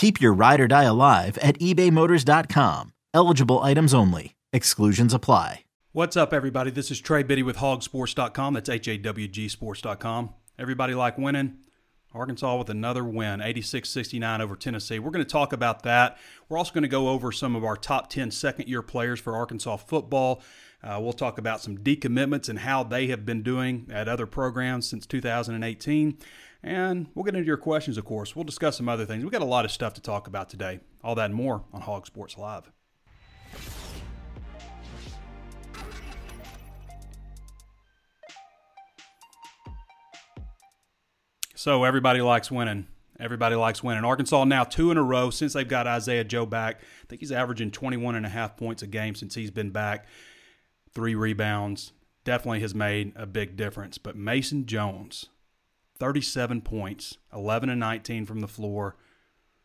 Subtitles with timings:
[0.00, 2.94] Keep your ride or die alive at ebaymotors.com.
[3.12, 4.34] Eligible items only.
[4.50, 5.64] Exclusions apply.
[5.92, 6.70] What's up, everybody?
[6.70, 8.54] This is Trey Biddy with hawgsports.com.
[8.54, 10.30] That's H A W G sports.com.
[10.58, 11.58] Everybody like winning?
[12.14, 14.98] Arkansas with another win, 86 69 over Tennessee.
[14.98, 16.16] We're going to talk about that.
[16.48, 19.36] We're also going to go over some of our top 10 second year players for
[19.36, 20.42] Arkansas football.
[20.82, 24.88] Uh, we'll talk about some decommitments and how they have been doing at other programs
[24.88, 26.16] since 2018.
[26.62, 28.36] And we'll get into your questions, of course.
[28.36, 29.24] We'll discuss some other things.
[29.24, 30.80] We've got a lot of stuff to talk about today.
[31.02, 32.70] All that and more on Hog Sports Live.
[41.54, 42.86] So everybody likes winning.
[43.18, 44.02] Everybody likes winning.
[44.02, 46.80] Arkansas now two in a row since they've got Isaiah Joe back.
[46.80, 50.06] I think he's averaging 21 and a half points a game since he's been back.
[50.94, 51.92] Three rebounds.
[52.24, 53.98] Definitely has made a big difference.
[53.98, 55.26] But Mason Jones,
[56.00, 58.96] 37 points, 11 and 19 from the floor,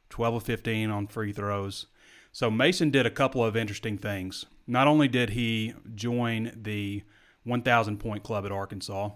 [0.10, 1.88] 12 of 15 on free throws.
[2.32, 4.46] So Mason did a couple of interesting things.
[4.68, 7.04] Not only did he join the
[7.46, 9.12] 1,000 point club at Arkansas,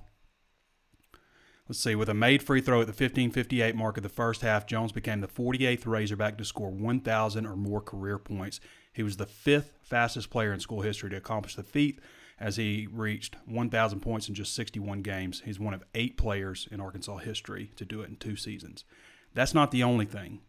[1.67, 4.65] let's see, with a made free throw at the 15:58 mark of the first half,
[4.65, 8.61] Jones became the 48th Razorback to score 1,000 or more career points.
[8.93, 11.99] He was the fifth fastest player in school history to accomplish the feat
[12.39, 15.41] as he reached 1,000 points in just 61 games.
[15.43, 18.85] He's one of eight players in Arkansas history to do it in two seasons.
[19.33, 20.39] That's not the only thing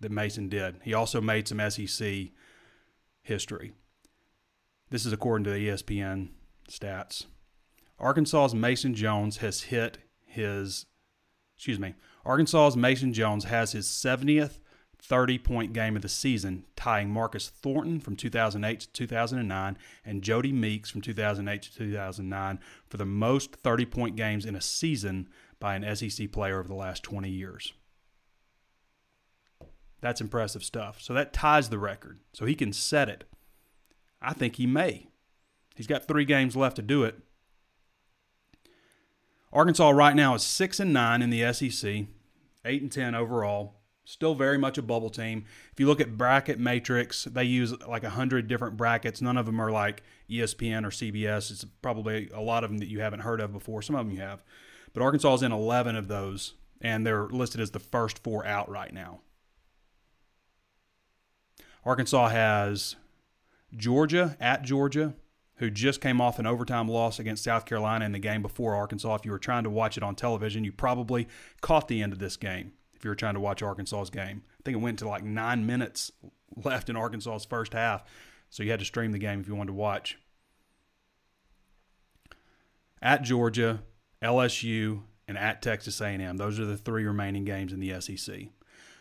[0.00, 0.76] that Mason did.
[0.82, 2.28] He also made some SEC
[3.22, 3.72] history.
[4.90, 6.28] This is according to the ESPN
[6.68, 7.26] stats.
[7.98, 10.86] Arkansas's Mason Jones has hit his,
[11.56, 14.58] excuse me, Arkansas's Mason Jones has his 70th
[15.00, 20.52] 30 point game of the season, tying Marcus Thornton from 2008 to 2009 and Jodie
[20.52, 25.28] Meeks from 2008 to 2009 for the most 30 point games in a season
[25.58, 27.72] by an SEC player over the last 20 years.
[30.00, 31.00] That's impressive stuff.
[31.00, 32.20] So that ties the record.
[32.32, 33.24] So he can set it.
[34.22, 35.08] I think he may.
[35.74, 37.18] He's got three games left to do it.
[39.52, 42.06] Arkansas right now is six and nine in the SEC,
[42.64, 43.79] eight and ten overall.
[44.04, 45.44] Still very much a bubble team.
[45.72, 49.20] If you look at bracket matrix, they use like a hundred different brackets.
[49.20, 51.50] None of them are like ESPN or CBS.
[51.50, 53.82] It's probably a lot of them that you haven't heard of before.
[53.82, 54.42] Some of them you have,
[54.92, 58.68] but Arkansas is in 11 of those, and they're listed as the first four out
[58.68, 59.20] right now.
[61.84, 62.96] Arkansas has
[63.76, 65.14] Georgia at Georgia,
[65.56, 69.14] who just came off an overtime loss against South Carolina in the game before Arkansas.
[69.14, 71.28] If you were trying to watch it on television, you probably
[71.60, 74.42] caught the end of this game if you were trying to watch Arkansas's game.
[74.58, 76.12] I think it went to like nine minutes
[76.54, 78.04] left in Arkansas's first half,
[78.50, 80.18] so you had to stream the game if you wanted to watch.
[83.00, 83.80] At Georgia,
[84.22, 86.36] LSU, and at Texas A&M.
[86.36, 88.48] Those are the three remaining games in the SEC.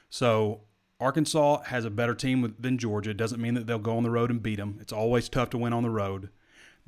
[0.09, 0.61] So
[1.01, 3.09] Arkansas has a better team than Georgia.
[3.09, 4.77] It doesn't mean that they'll go on the road and beat them.
[4.79, 6.29] It's always tough to win on the road.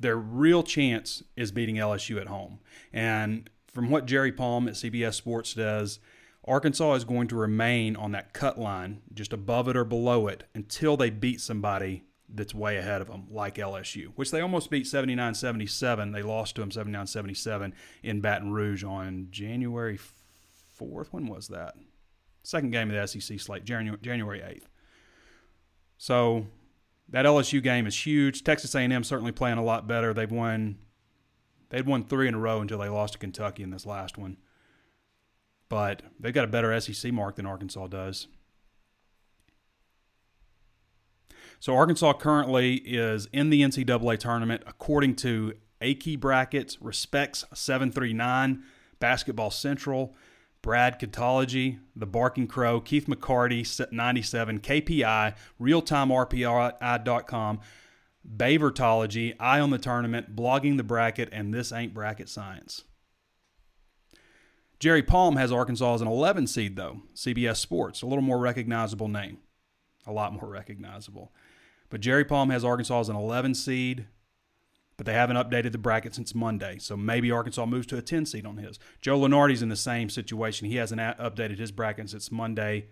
[0.00, 2.60] Their real chance is beating LSU at home.
[2.90, 5.98] And from what Jerry Palm at CBS Sports does,
[6.44, 10.44] Arkansas is going to remain on that cut line, just above it or below it,
[10.54, 14.86] until they beat somebody that's way ahead of them, like LSU, which they almost beat
[14.86, 16.12] 79 77.
[16.12, 19.98] They lost to them 79 77 in Baton Rouge on January
[20.80, 21.08] 4th.
[21.10, 21.74] When was that?
[22.42, 24.64] Second game of the SEC slate, January, January 8th.
[25.96, 26.46] So
[27.08, 28.42] that LSU game is huge.
[28.42, 30.12] Texas A&M certainly playing a lot better.
[30.12, 30.78] They've won
[31.68, 34.38] they'd won three in a row until they lost to Kentucky in this last one
[35.72, 38.26] but they've got a better SEC mark than Arkansas does.
[41.60, 48.62] So Arkansas currently is in the NCAA tournament according to Aki brackets, Respects 739,
[49.00, 50.14] Basketball Central,
[50.60, 57.60] Brad Catology, The Barking Crow, Keith McCarty 97, KPI, RealTimeRPI.com,
[58.36, 62.82] Bavertology, Eye on the Tournament, Blogging the Bracket, and This Ain't Bracket Science.
[64.82, 67.02] Jerry Palm has Arkansas as an 11 seed, though.
[67.14, 69.38] CBS Sports, a little more recognizable name.
[70.08, 71.32] A lot more recognizable.
[71.88, 74.06] But Jerry Palm has Arkansas as an 11 seed,
[74.96, 76.78] but they haven't updated the bracket since Monday.
[76.80, 78.80] So maybe Arkansas moves to a 10 seed on his.
[79.00, 80.66] Joe Lunardi's in the same situation.
[80.66, 82.88] He hasn't updated his bracket since Monday,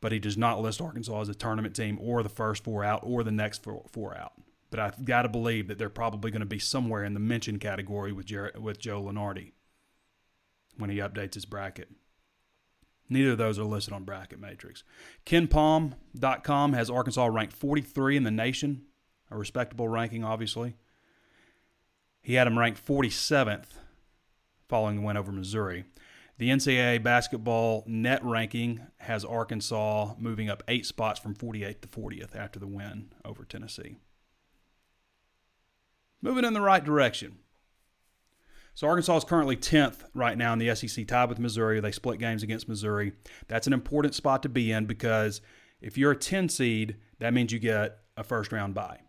[0.00, 2.98] but he does not list Arkansas as a tournament team or the first four out
[3.04, 4.32] or the next four, four out.
[4.70, 7.60] But I've got to believe that they're probably going to be somewhere in the mention
[7.60, 9.52] category with, Jer- with Joe Lunardi
[10.76, 11.88] when he updates his bracket.
[13.08, 14.84] Neither of those are listed on Bracket Matrix.
[15.26, 18.82] KenPom.com has Arkansas ranked 43 in the nation,
[19.30, 20.76] a respectable ranking, obviously.
[22.22, 23.66] He had him ranked 47th
[24.68, 25.84] following the win over Missouri.
[26.38, 32.34] The NCAA basketball net ranking has Arkansas moving up eight spots from 48th to 40th
[32.34, 33.96] after the win over Tennessee.
[36.22, 37.38] Moving in the right direction.
[38.74, 41.80] So Arkansas is currently 10th right now in the SEC, tied with Missouri.
[41.80, 43.12] They split games against Missouri.
[43.48, 45.40] That's an important spot to be in because
[45.80, 49.00] if you're a 10 seed, that means you get a first round bye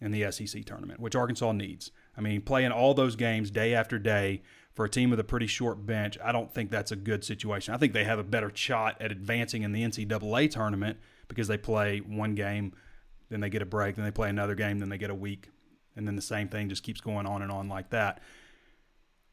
[0.00, 1.90] in the SEC tournament, which Arkansas needs.
[2.16, 4.42] I mean, playing all those games day after day
[4.72, 7.74] for a team with a pretty short bench, I don't think that's a good situation.
[7.74, 10.98] I think they have a better shot at advancing in the NCAA tournament
[11.28, 12.74] because they play one game,
[13.28, 15.48] then they get a break, then they play another game, then they get a week,
[15.96, 18.20] and then the same thing just keeps going on and on like that.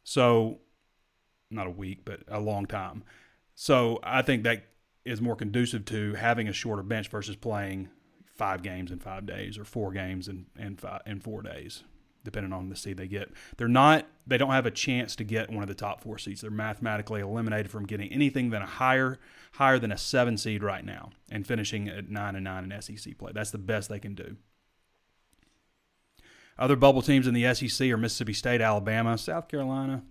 [0.07, 0.59] So,
[1.51, 3.03] not a week, but a long time.
[3.55, 4.63] So, I think that
[5.03, 7.89] is more conducive to having a shorter bench versus playing
[8.33, 11.83] five games in five days or four games in in, five, in four days,
[12.23, 13.33] depending on the seed they get.
[13.57, 14.07] They're not.
[14.25, 16.39] They don't have a chance to get one of the top four seeds.
[16.39, 19.19] They're mathematically eliminated from getting anything than a higher
[19.55, 23.17] higher than a seven seed right now and finishing at nine and nine in SEC
[23.17, 23.33] play.
[23.35, 24.37] That's the best they can do.
[26.59, 30.03] Other bubble teams in the SEC are Mississippi State, Alabama, South Carolina.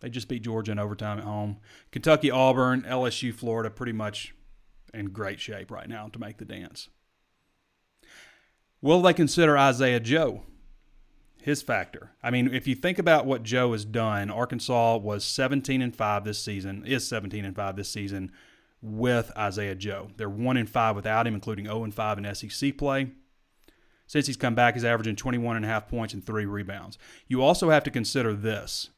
[0.00, 1.58] They just beat Georgia in overtime at home.
[1.90, 4.34] Kentucky, Auburn, LSU, Florida, pretty much
[4.92, 6.88] in great shape right now to make the dance.
[8.80, 10.42] Will they consider Isaiah Joe?
[11.40, 12.12] His factor.
[12.22, 16.24] I mean, if you think about what Joe has done, Arkansas was 17 and 5
[16.24, 18.30] this season, is 17 and 5 this season
[18.80, 20.10] with Isaiah Joe.
[20.16, 23.12] They're 1 and 5 without him, including 0 and 5 in SEC play.
[24.12, 26.98] Since he's come back, he's averaging 21 and a half points and three rebounds.
[27.28, 28.90] You also have to consider this.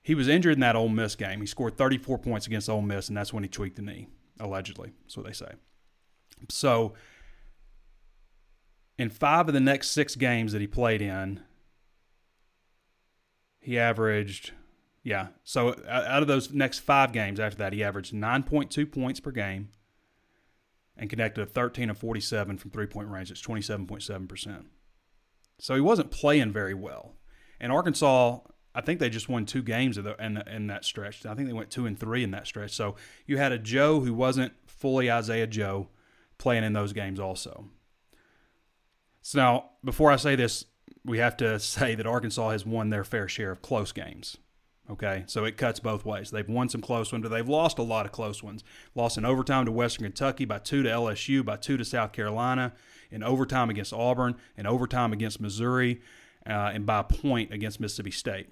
[0.00, 1.40] He was injured in that Ole Miss game.
[1.40, 4.06] He scored 34 points against Ole Miss, and that's when he tweaked the knee,
[4.38, 4.92] allegedly.
[5.02, 5.54] That's what they say.
[6.48, 6.94] So,
[8.96, 11.40] in five of the next six games that he played in,
[13.58, 14.52] he averaged,
[15.02, 15.28] yeah.
[15.42, 19.70] So, out of those next five games after that, he averaged 9.2 points per game,
[20.96, 23.30] and connected a 13 of 47 from three point range.
[23.30, 24.64] It's 27.7%.
[25.58, 27.14] So he wasn't playing very well.
[27.60, 28.40] And Arkansas,
[28.74, 31.24] I think they just won two games in, the, in, the, in, that stretch.
[31.24, 32.72] I think they went two and three in that stretch.
[32.72, 32.96] So
[33.26, 35.88] you had a Joe who wasn't fully Isaiah Joe
[36.38, 37.66] playing in those games also.
[39.20, 40.64] So now, before I say this,
[41.04, 44.36] we have to say that Arkansas has won their fair share of close games.
[44.90, 46.30] Okay, so it cuts both ways.
[46.30, 48.64] They've won some close ones, but they've lost a lot of close ones.
[48.94, 52.72] Lost in overtime to Western Kentucky, by two to LSU, by two to South Carolina,
[53.10, 56.00] in overtime against Auburn, in overtime against Missouri,
[56.46, 58.48] uh, and by a point against Mississippi State.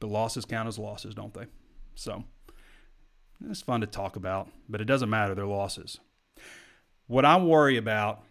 [0.00, 1.46] But losses count as losses, don't they?
[1.94, 2.24] So
[3.48, 5.34] it's fun to talk about, but it doesn't matter.
[5.34, 5.98] They're losses.
[7.06, 8.22] What I worry about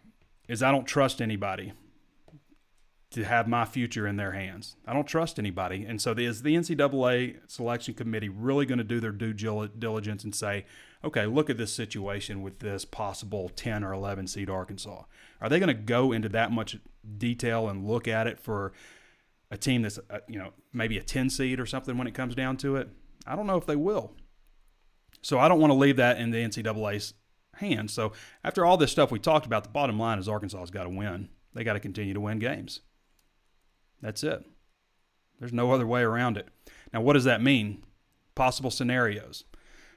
[0.47, 1.73] is I don't trust anybody
[3.11, 4.75] to have my future in their hands.
[4.85, 5.83] I don't trust anybody.
[5.83, 10.35] And so is the NCAA selection committee really going to do their due diligence and
[10.35, 10.65] say,
[11.03, 15.03] okay, look at this situation with this possible 10 or 11 seed Arkansas?
[15.41, 16.77] Are they going to go into that much
[17.17, 18.73] detail and look at it for
[19.49, 22.35] a team that's, uh, you know, maybe a 10 seed or something when it comes
[22.35, 22.89] down to it?
[23.25, 24.13] I don't know if they will.
[25.23, 27.15] So I don't want to leave that in the NCAA's
[27.55, 27.91] hands.
[27.91, 28.13] So
[28.43, 31.29] after all this stuff we talked about, the bottom line is Arkansas's got to win.
[31.55, 32.81] They got to continue to win games.
[34.01, 34.45] That's it.
[35.39, 36.47] There's no other way around it.
[36.93, 37.83] Now, what does that mean?
[38.35, 39.45] Possible scenarios.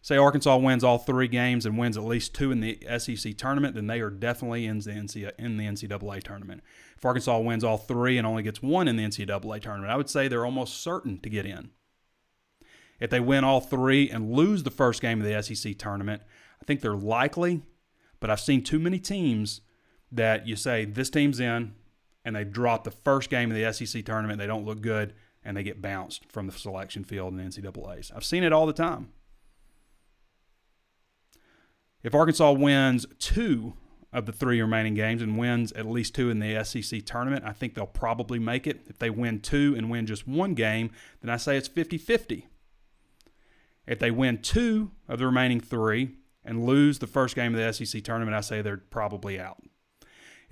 [0.05, 3.77] Say Arkansas wins all three games and wins at least two in the SEC tournament,
[3.77, 6.63] then they are definitely in the, NCAA tournament.
[6.97, 10.11] If Arkansas wins all three and only gets one in the NCAA tournament, I would
[10.11, 11.71] say they're almost certain to get in.
[12.99, 16.23] If they win all three and lose the first game of the SEC tournament,
[16.61, 17.63] I think they're likely,
[18.19, 19.61] but I've seen too many teams
[20.11, 21.75] that you say this team's in,
[22.25, 25.15] and they drop the first game of the SEC tournament, they don't look good,
[25.45, 28.13] and they get bounced from the selection field in NCAA's.
[28.15, 29.09] I've seen it all the time.
[32.03, 33.75] If Arkansas wins two
[34.13, 37.53] of the three remaining games and wins at least two in the SEC tournament, I
[37.53, 38.83] think they'll probably make it.
[38.89, 42.49] If they win two and win just one game, then I say it's 50 50.
[43.87, 47.73] If they win two of the remaining three and lose the first game of the
[47.73, 49.63] SEC tournament, I say they're probably out.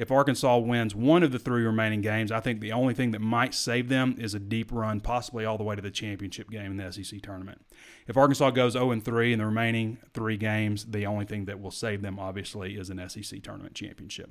[0.01, 3.21] If Arkansas wins one of the three remaining games, I think the only thing that
[3.21, 6.71] might save them is a deep run, possibly all the way to the championship game
[6.71, 7.67] in the SEC tournament.
[8.07, 11.71] If Arkansas goes 0 3 in the remaining three games, the only thing that will
[11.71, 14.31] save them, obviously, is an SEC tournament championship.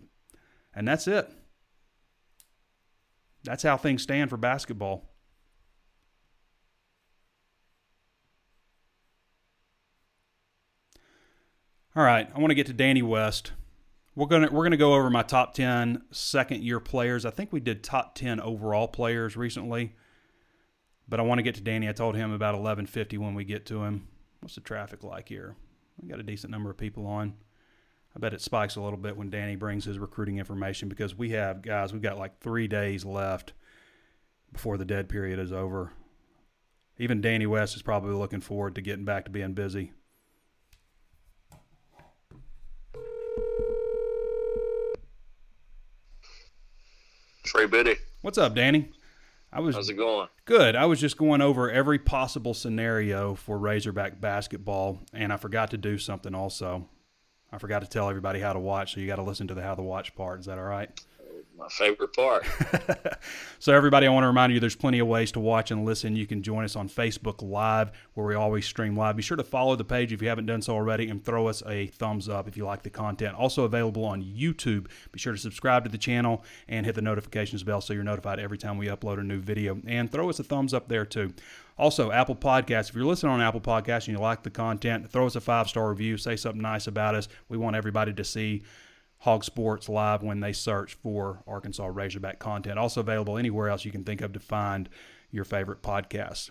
[0.73, 1.31] And that's it.
[3.43, 5.11] That's how things stand for basketball.
[11.95, 13.51] All right, I want to get to Danny West.
[14.15, 17.25] We're gonna we're gonna go over my top 10 second year players.
[17.25, 19.95] I think we did top ten overall players recently,
[21.07, 21.87] but I want to get to Danny.
[21.87, 24.07] I told him about 11:50 when we get to him.
[24.41, 25.55] What's the traffic like here?
[26.01, 27.35] We got a decent number of people on.
[28.15, 31.31] I bet it spikes a little bit when Danny brings his recruiting information because we
[31.31, 31.93] have guys.
[31.93, 33.53] We've got like three days left
[34.51, 35.93] before the dead period is over.
[36.97, 39.93] Even Danny West is probably looking forward to getting back to being busy.
[47.49, 47.95] Trey Biddy.
[48.21, 48.91] What's up, Danny?
[49.51, 50.27] I was How's it going?
[50.45, 50.75] Good.
[50.75, 55.77] I was just going over every possible scenario for Razorback basketball, and I forgot to
[55.77, 56.87] do something also.
[57.51, 59.63] I forgot to tell everybody how to watch, so you got to listen to the
[59.63, 60.41] how to watch part.
[60.41, 60.91] Is that all right?
[61.59, 62.45] My favorite part.
[63.59, 66.15] so, everybody, I want to remind you there's plenty of ways to watch and listen.
[66.15, 69.17] You can join us on Facebook Live, where we always stream live.
[69.17, 71.61] Be sure to follow the page if you haven't done so already and throw us
[71.67, 73.35] a thumbs up if you like the content.
[73.35, 74.87] Also available on YouTube.
[75.11, 78.39] Be sure to subscribe to the channel and hit the notifications bell so you're notified
[78.39, 79.79] every time we upload a new video.
[79.85, 81.33] And throw us a thumbs up there, too.
[81.77, 82.89] Also, Apple Podcasts.
[82.89, 85.67] If you're listening on Apple Podcasts and you like the content, throw us a five
[85.67, 86.17] star review.
[86.17, 87.27] Say something nice about us.
[87.49, 88.63] We want everybody to see
[89.19, 92.79] Hog Sports Live when they search for Arkansas Razorback content.
[92.79, 94.89] Also available anywhere else you can think of to find
[95.31, 96.49] your favorite podcasts.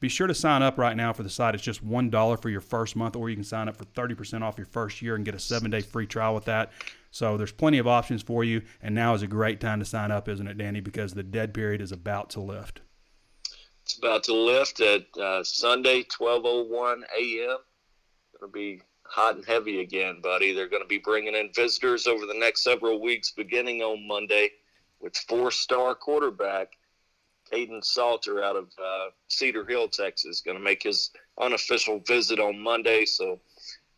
[0.00, 1.54] Be sure to sign up right now for the site.
[1.54, 4.58] It's just $1 for your first month, or you can sign up for 30% off
[4.58, 6.72] your first year and get a seven day free trial with that.
[7.10, 10.10] So there's plenty of options for you, and now is a great time to sign
[10.10, 10.80] up, isn't it, Danny?
[10.80, 12.80] Because the dead period is about to lift.
[13.84, 17.58] It's about to lift at uh, Sunday, 12:01 a.m.
[18.34, 20.52] It'll be hot and heavy again, buddy.
[20.52, 24.50] They're going to be bringing in visitors over the next several weeks, beginning on Monday,
[25.00, 26.72] with four-star quarterback
[27.52, 32.58] Kaidon Salter out of uh, Cedar Hill, Texas, going to make his unofficial visit on
[32.58, 33.04] Monday.
[33.04, 33.40] So,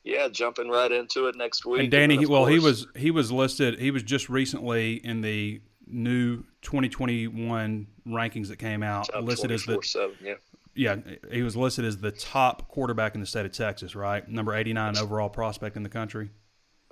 [0.04, 1.82] yeah, jumping right into it next week.
[1.82, 3.78] And Danny, and well, course, he was he was listed.
[3.78, 10.12] He was just recently in the new 2021 rankings that came out, listed as the
[10.22, 10.34] yeah
[10.76, 10.96] yeah,
[11.30, 14.26] he was listed as the top quarterback in the state of Texas, right?
[14.28, 16.30] Number 89 overall prospect in the country.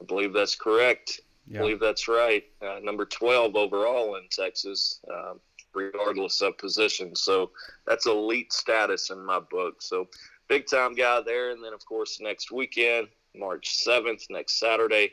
[0.01, 1.21] I believe that's correct.
[1.47, 1.59] Yeah.
[1.59, 2.45] I believe that's right.
[2.63, 5.35] Uh, number 12 overall in Texas, uh,
[5.75, 7.15] regardless of position.
[7.15, 7.51] So
[7.87, 9.83] that's elite status in my book.
[9.83, 10.09] So
[10.49, 11.51] big time guy there.
[11.51, 15.13] And then, of course, next weekend, March 7th, next Saturday,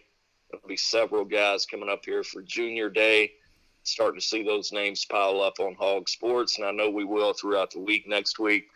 [0.50, 3.34] there'll be several guys coming up here for Junior Day
[3.83, 7.33] starting to see those names pile up on Hog Sports, and I know we will
[7.33, 8.67] throughout the week next week.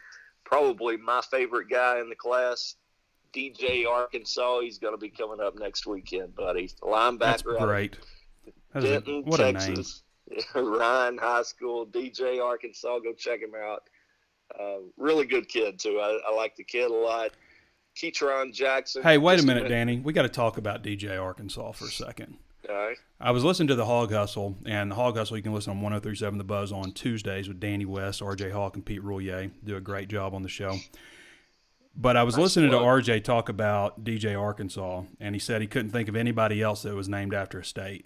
[0.44, 2.76] Probably my favorite guy in the class,
[3.34, 4.62] DJ Arkansas.
[4.62, 6.68] He's going to be coming up next weekend, buddy.
[6.82, 7.20] Linebacker.
[7.20, 7.98] That's great.
[8.74, 10.04] Denton, a, what Texas.
[10.30, 10.74] A name.
[10.74, 13.00] Ryan High School, DJ Arkansas.
[13.00, 13.84] Go check him out.
[14.60, 16.00] Uh, really good kid too.
[16.02, 17.32] I, I like the kid a lot.
[17.96, 19.02] Ketron Jackson.
[19.02, 20.00] Hey, wait a minute, Danny.
[20.00, 22.38] We got to talk about DJ Arkansas for a second.
[23.20, 25.82] I was listening to the Hog Hustle, and the Hog Hustle you can listen on
[25.82, 29.52] 1037 The Buzz on Tuesdays with Danny West, RJ Hawk, and Pete Roulier.
[29.64, 30.78] Do a great job on the show.
[31.96, 35.68] But I was nice listening to RJ talk about DJ Arkansas, and he said he
[35.68, 38.06] couldn't think of anybody else that was named after a state.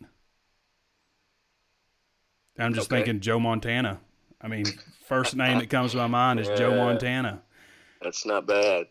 [2.58, 3.04] I'm just okay.
[3.04, 4.00] thinking Joe Montana.
[4.42, 4.66] I mean,
[5.06, 7.42] first name that comes to my mind is yeah, Joe Montana.
[8.02, 8.88] That's not bad.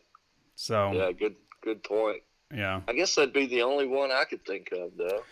[0.56, 2.22] So yeah, good good point.
[2.52, 5.22] Yeah, I guess that'd be the only one I could think of, though.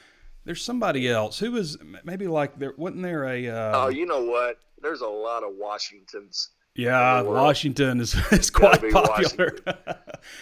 [0.46, 4.22] There's somebody else who was maybe like there wasn't there a uh, Oh, you know
[4.22, 4.60] what?
[4.80, 6.50] There's a lot of Washingtons.
[6.76, 9.58] Yeah, Washington is, is quite popular.
[9.66, 9.94] yeah.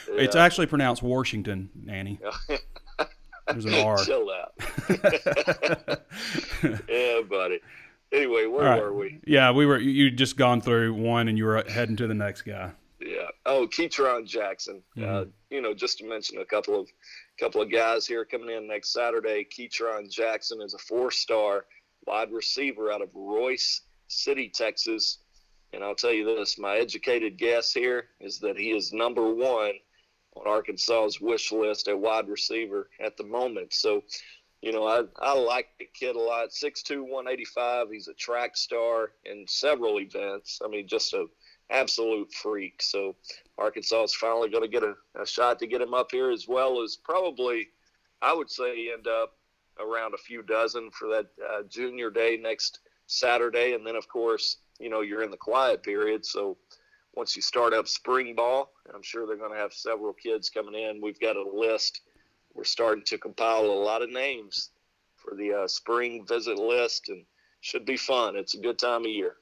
[0.09, 2.21] It's actually pronounced Washington, Nanny.
[3.49, 4.05] There's an R.
[4.05, 4.53] Chill out.
[6.87, 7.61] yeah, buddy.
[8.13, 8.83] Anyway, where right.
[8.83, 9.21] were we?
[9.27, 9.79] Yeah, we were.
[9.79, 12.73] You just gone through one, and you were heading to the next guy.
[13.47, 14.83] Oh, Ketron Jackson.
[14.97, 15.15] Mm-hmm.
[15.15, 16.89] Uh, you know, just to mention a couple of
[17.39, 19.45] couple of guys here coming in next Saturday.
[19.45, 21.67] Ketron Jackson is a four-star
[22.07, 25.19] wide receiver out of Royse City, Texas.
[25.73, 29.75] And I'll tell you this: my educated guess here is that he is number one
[30.37, 33.75] on Arkansas's wish list at wide receiver at the moment.
[33.75, 34.03] So
[34.65, 36.49] you know, I, I like the kid a lot.
[36.49, 37.91] 6'2", 185.
[37.91, 40.61] He's a track star in several events.
[40.65, 41.27] I mean, just a
[41.71, 42.83] absolute freak.
[42.83, 43.17] So
[43.59, 46.47] Arkansas is finally going to get a, a shot to get him up here as
[46.49, 47.69] well as probably,
[48.23, 49.37] I would say, end up
[49.81, 53.75] around a few dozen for that uh, junior day next Saturday.
[53.75, 56.25] And then, of course, you know, you're in the quiet period.
[56.25, 56.57] So
[57.15, 60.75] once you start up spring ball, I'm sure they're going to have several kids coming
[60.75, 61.01] in.
[61.03, 62.01] We've got a list–
[62.55, 64.71] we're starting to compile a lot of names
[65.17, 67.25] for the uh, spring visit list, and
[67.61, 68.37] should be fun.
[68.37, 69.35] It's a good time of year.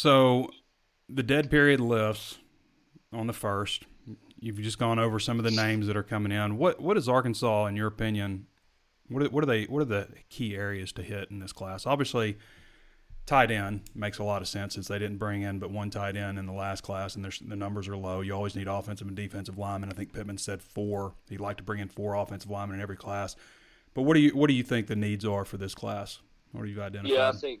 [0.00, 0.48] So,
[1.10, 2.38] the dead period lifts
[3.12, 3.84] on the first.
[4.38, 6.56] You've just gone over some of the names that are coming in.
[6.56, 8.46] What what is Arkansas, in your opinion?
[9.10, 9.64] What are, what are they?
[9.64, 11.84] What are the key areas to hit in this class?
[11.84, 12.38] Obviously,
[13.26, 16.16] tight end makes a lot of sense since they didn't bring in but one tight
[16.16, 18.22] end in the last class, and the numbers are low.
[18.22, 19.90] You always need offensive and defensive linemen.
[19.90, 21.12] I think Pittman said four.
[21.28, 23.36] He'd like to bring in four offensive linemen in every class.
[23.92, 26.20] But what do you what do you think the needs are for this class?
[26.52, 27.12] What do you identified?
[27.14, 27.60] Yeah, I think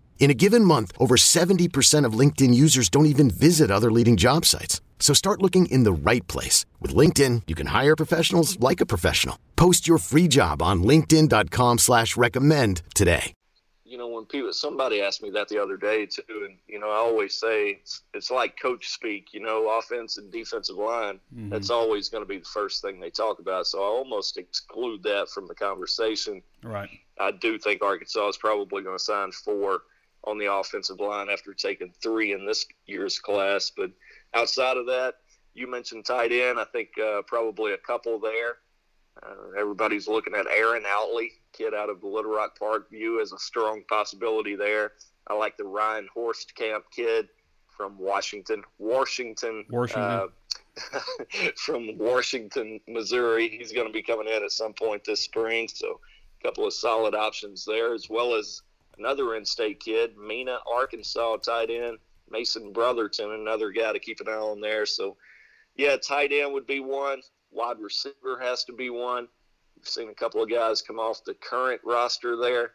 [0.21, 4.45] In a given month, over 70% of LinkedIn users don't even visit other leading job
[4.45, 4.79] sites.
[4.99, 6.63] So start looking in the right place.
[6.79, 9.37] With LinkedIn, you can hire professionals like a professional.
[9.55, 13.33] Post your free job on linkedin.com slash recommend today
[13.91, 16.89] you know, when people, somebody asked me that the other day too, and you know,
[16.89, 19.33] I always say it's, it's like coach speak.
[19.33, 21.19] You know, offense and defensive line.
[21.35, 21.49] Mm-hmm.
[21.49, 23.67] That's always going to be the first thing they talk about.
[23.67, 26.41] So I almost exclude that from the conversation.
[26.63, 26.89] Right.
[27.19, 29.81] I do think Arkansas is probably going to sign four
[30.23, 33.71] on the offensive line after taking three in this year's class.
[33.75, 33.91] But
[34.33, 35.15] outside of that,
[35.53, 36.59] you mentioned tight end.
[36.59, 38.57] I think uh, probably a couple there.
[39.21, 43.39] Uh, everybody's looking at Aaron Outley, kid out of Little Rock Park View, as a
[43.39, 44.93] strong possibility there.
[45.27, 47.27] I like the Ryan Hoerstkamp kid
[47.67, 50.03] from Washington, Washington, Washington.
[50.03, 50.27] Uh,
[51.57, 53.49] from Washington, Missouri.
[53.49, 55.67] He's going to be coming in at some point this spring.
[55.67, 55.99] So,
[56.39, 58.61] a couple of solid options there, as well as
[59.01, 61.97] another in-state kid, Mena, Arkansas tight end,
[62.29, 64.85] Mason Brotherton, another guy to keep an eye on there.
[64.85, 65.17] So,
[65.75, 67.21] yeah, tight end would be one.
[67.51, 69.27] Wide receiver has to be one.
[69.75, 72.73] We've seen a couple of guys come off the current roster there,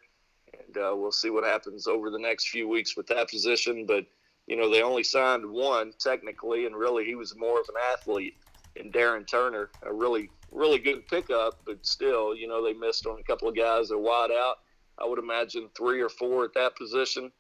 [0.53, 3.87] and uh, we'll see what happens over the next few weeks with that position.
[3.87, 4.07] But
[4.49, 8.37] you know, they only signed one technically, and really he was more of an athlete.
[8.79, 13.19] And Darren Turner, a really, really good pickup, but still, you know, they missed on
[13.19, 14.57] a couple of guys that wide out.
[14.99, 17.31] I would imagine three or four at that position,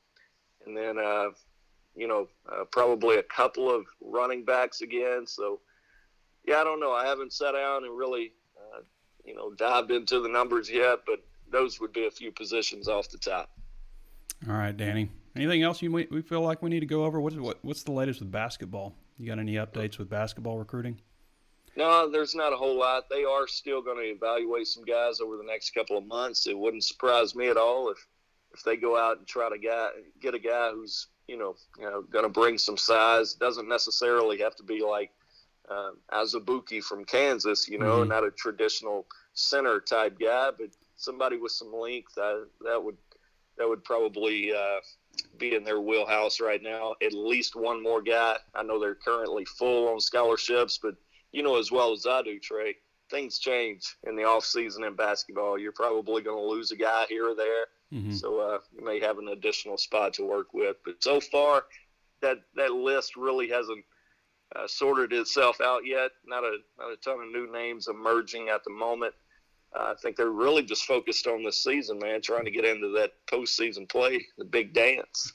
[0.67, 1.29] and then, uh,
[1.95, 5.27] you know, uh, probably a couple of running backs again.
[5.27, 5.61] So
[6.47, 6.93] yeah, I don't know.
[6.93, 8.81] I haven't sat down and really, uh,
[9.25, 13.09] you know, dived into the numbers yet, but those would be a few positions off
[13.09, 13.51] the top.
[14.49, 15.11] All right, Danny.
[15.35, 17.21] Anything else you we feel like we need to go over?
[17.21, 18.95] What's what, what's the latest with basketball?
[19.19, 21.01] You got any updates with basketball recruiting?
[21.77, 23.09] No, there's not a whole lot.
[23.11, 26.47] They are still going to evaluate some guys over the next couple of months.
[26.47, 27.99] It wouldn't surprise me at all if
[28.55, 31.85] if they go out and try to guy, get a guy who's you know, you
[31.85, 33.35] know going to bring some size.
[33.35, 35.11] Doesn't necessarily have to be like
[35.71, 38.09] uh, Azubuike from Kansas, you know, mm-hmm.
[38.09, 42.15] not a traditional center type guy, but somebody with some length.
[42.15, 42.97] That that would
[43.59, 44.79] that would probably uh,
[45.39, 46.95] be in their wheelhouse right now.
[47.03, 48.37] At least one more guy.
[48.55, 50.95] I know they're currently full on scholarships, but
[51.37, 52.77] you know as well as I do, Trey.
[53.11, 55.59] Things change in the off season in basketball.
[55.59, 58.13] You're probably going to lose a guy here or there, mm-hmm.
[58.13, 60.77] so uh, you may have an additional spot to work with.
[60.85, 61.65] But so far,
[62.23, 63.85] that that list really hasn't
[64.57, 66.13] uh, sorted itself out yet.
[66.27, 69.15] Not a not a ton of new names emerging at the moment.
[69.79, 72.89] Uh, I think they're really just focused on this season, man, trying to get into
[72.99, 75.35] that postseason play, the big dance.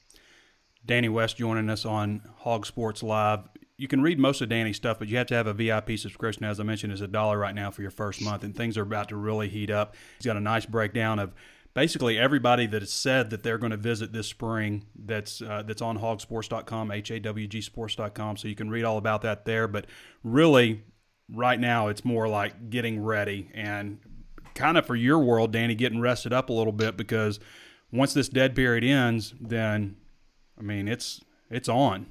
[0.84, 3.42] Danny West joining us on Hog Sports Live.
[3.82, 6.44] You can read most of Danny's stuff, but you have to have a VIP subscription.
[6.44, 8.84] As I mentioned, is a dollar right now for your first month, and things are
[8.84, 9.96] about to really heat up.
[10.20, 11.34] He's got a nice breakdown of
[11.74, 15.82] basically everybody that has said that they're going to visit this spring that's uh, that's
[15.82, 19.88] on hawgsports.com h-a-w-g-sports.com so you can read all about that there but
[20.24, 20.84] really
[21.34, 24.00] right now it's more like getting ready and
[24.54, 27.40] kind of for your world danny getting rested up a little bit because
[27.90, 29.96] once this dead period ends then
[30.60, 32.06] i mean it's it's on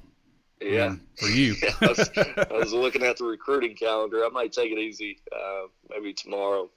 [0.61, 1.55] yeah, for you.
[1.63, 4.25] yeah, I, was, I, was, looking at the recruiting calendar.
[4.25, 6.69] I might take it easy, uh, maybe tomorrow,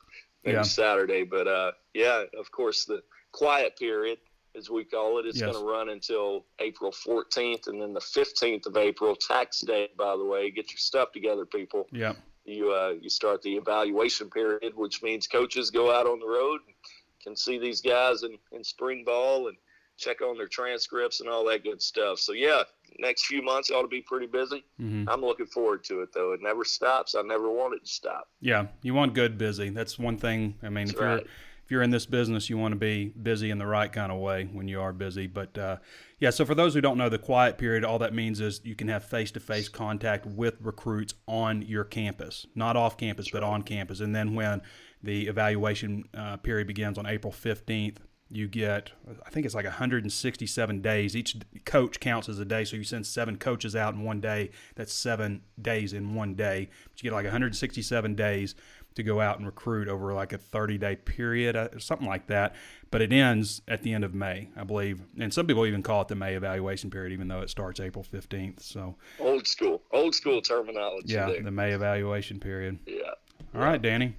[0.44, 0.62] maybe yeah.
[0.62, 1.24] Saturday.
[1.24, 4.18] But uh, yeah, of course, the quiet period,
[4.56, 5.50] as we call it, is yes.
[5.50, 9.88] going to run until April 14th, and then the 15th of April, tax day.
[9.98, 11.86] By the way, get your stuff together, people.
[11.92, 12.14] Yeah.
[12.44, 16.60] You uh, you start the evaluation period, which means coaches go out on the road,
[16.66, 16.74] and
[17.22, 19.56] can see these guys in, in spring ball and
[19.96, 22.18] check on their transcripts and all that good stuff.
[22.18, 22.62] So yeah,
[22.98, 24.64] next few months ought to be pretty busy.
[24.80, 25.08] Mm-hmm.
[25.08, 26.32] I'm looking forward to it though.
[26.32, 27.14] It never stops.
[27.14, 28.28] I never want it to stop.
[28.40, 29.70] Yeah, you want good busy.
[29.70, 30.56] That's one thing.
[30.62, 31.20] I mean, That's if right.
[31.20, 31.28] you're
[31.64, 34.18] if you're in this business, you want to be busy in the right kind of
[34.18, 35.26] way when you are busy.
[35.26, 35.78] But uh,
[36.20, 38.74] yeah, so for those who don't know, the quiet period, all that means is you
[38.74, 43.32] can have face to face contact with recruits on your campus, not off campus, That's
[43.32, 43.54] but right.
[43.54, 44.00] on campus.
[44.00, 44.60] And then when
[45.02, 47.96] the evaluation uh, period begins on April 15th,
[48.34, 48.90] you get
[49.24, 51.16] i think it's like 167 days.
[51.16, 54.50] Each coach counts as a day so you send seven coaches out in one day.
[54.74, 56.68] That's seven days in one day.
[56.90, 58.54] But you get like 167 days
[58.96, 62.54] to go out and recruit over like a 30 day period uh, something like that.
[62.90, 65.02] But it ends at the end of may i believe.
[65.18, 68.04] And some people even call it the may evaluation period even though it starts april
[68.04, 71.42] 15th so old school old school terminology yeah there.
[71.42, 72.78] the may evaluation period.
[72.86, 73.12] Yeah.
[73.54, 74.16] All right danny.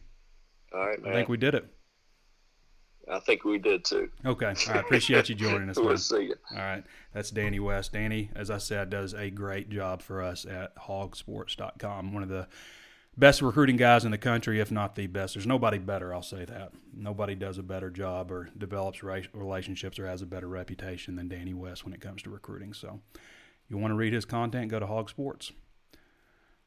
[0.73, 1.11] All right man.
[1.11, 1.65] i think we did it
[3.11, 4.09] I think we did too.
[4.25, 4.53] Okay.
[4.69, 5.77] I appreciate you joining us.
[5.79, 6.35] we'll see you.
[6.51, 6.83] All right.
[7.13, 7.93] That's Danny West.
[7.93, 12.13] Danny, as I said, does a great job for us at hawgsports.com.
[12.13, 12.47] One of the
[13.17, 15.35] best recruiting guys in the country, if not the best.
[15.35, 16.71] There's nobody better, I'll say that.
[16.93, 21.53] Nobody does a better job or develops relationships or has a better reputation than Danny
[21.53, 22.73] West when it comes to recruiting.
[22.73, 22.99] So
[23.69, 25.51] you want to read his content, go to Hog Sports.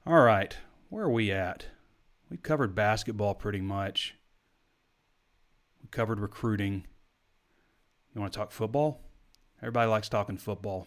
[0.07, 0.57] All right.
[0.88, 1.66] Where are we at?
[2.31, 4.14] We've covered basketball pretty much.
[5.88, 6.85] We covered recruiting.
[8.14, 9.01] You want to talk football?
[9.62, 10.87] Everybody likes talking football.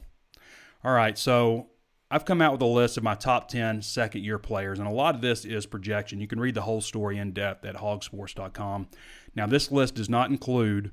[0.83, 1.71] All right, so
[2.11, 4.91] I've come out with a list of my top 10 second year players, and a
[4.91, 6.21] lot of this is projection.
[6.21, 8.89] You can read the whole story in depth at hogsports.com.
[9.33, 10.91] Now, this list does not include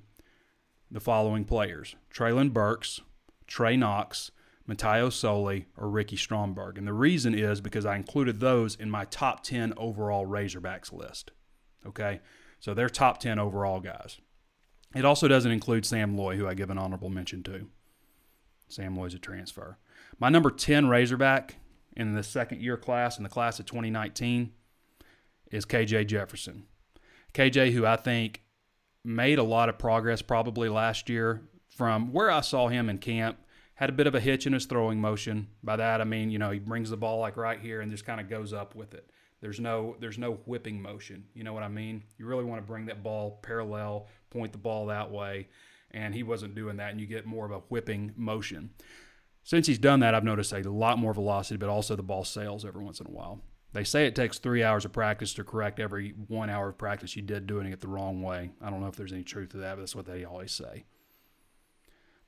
[0.90, 3.02] the following players Treylon Burks,
[3.46, 4.30] Trey Knox,
[4.66, 6.78] Mataio Soli, or Ricky Stromberg.
[6.78, 11.30] And the reason is because I included those in my top 10 overall Razorbacks list.
[11.86, 12.20] Okay?
[12.60, 14.18] So they're top 10 overall guys.
[14.94, 17.68] It also doesn't include Sam Loy, who I give an honorable mention to.
[18.68, 19.78] Sam Loy's a transfer.
[20.18, 21.56] My number 10 Razorback
[21.96, 24.52] in the second year class, in the class of 2019,
[25.50, 26.64] is KJ Jefferson.
[27.34, 28.42] KJ, who I think
[29.04, 33.38] made a lot of progress probably last year from where I saw him in camp,
[33.74, 35.48] had a bit of a hitch in his throwing motion.
[35.62, 38.04] By that, I mean, you know, he brings the ball like right here and just
[38.04, 39.10] kind of goes up with it.
[39.40, 41.24] There's no there's no whipping motion.
[41.34, 42.02] You know what I mean?
[42.18, 45.48] You really want to bring that ball parallel, point the ball that way,
[45.92, 48.70] and he wasn't doing that, and you get more of a whipping motion.
[49.44, 52.64] Since he's done that, I've noticed a lot more velocity, but also the ball sails
[52.64, 53.40] every once in a while.
[53.72, 57.16] They say it takes three hours of practice to correct every one hour of practice
[57.16, 58.50] you did doing it the wrong way.
[58.60, 60.84] I don't know if there's any truth to that, but that's what they always say.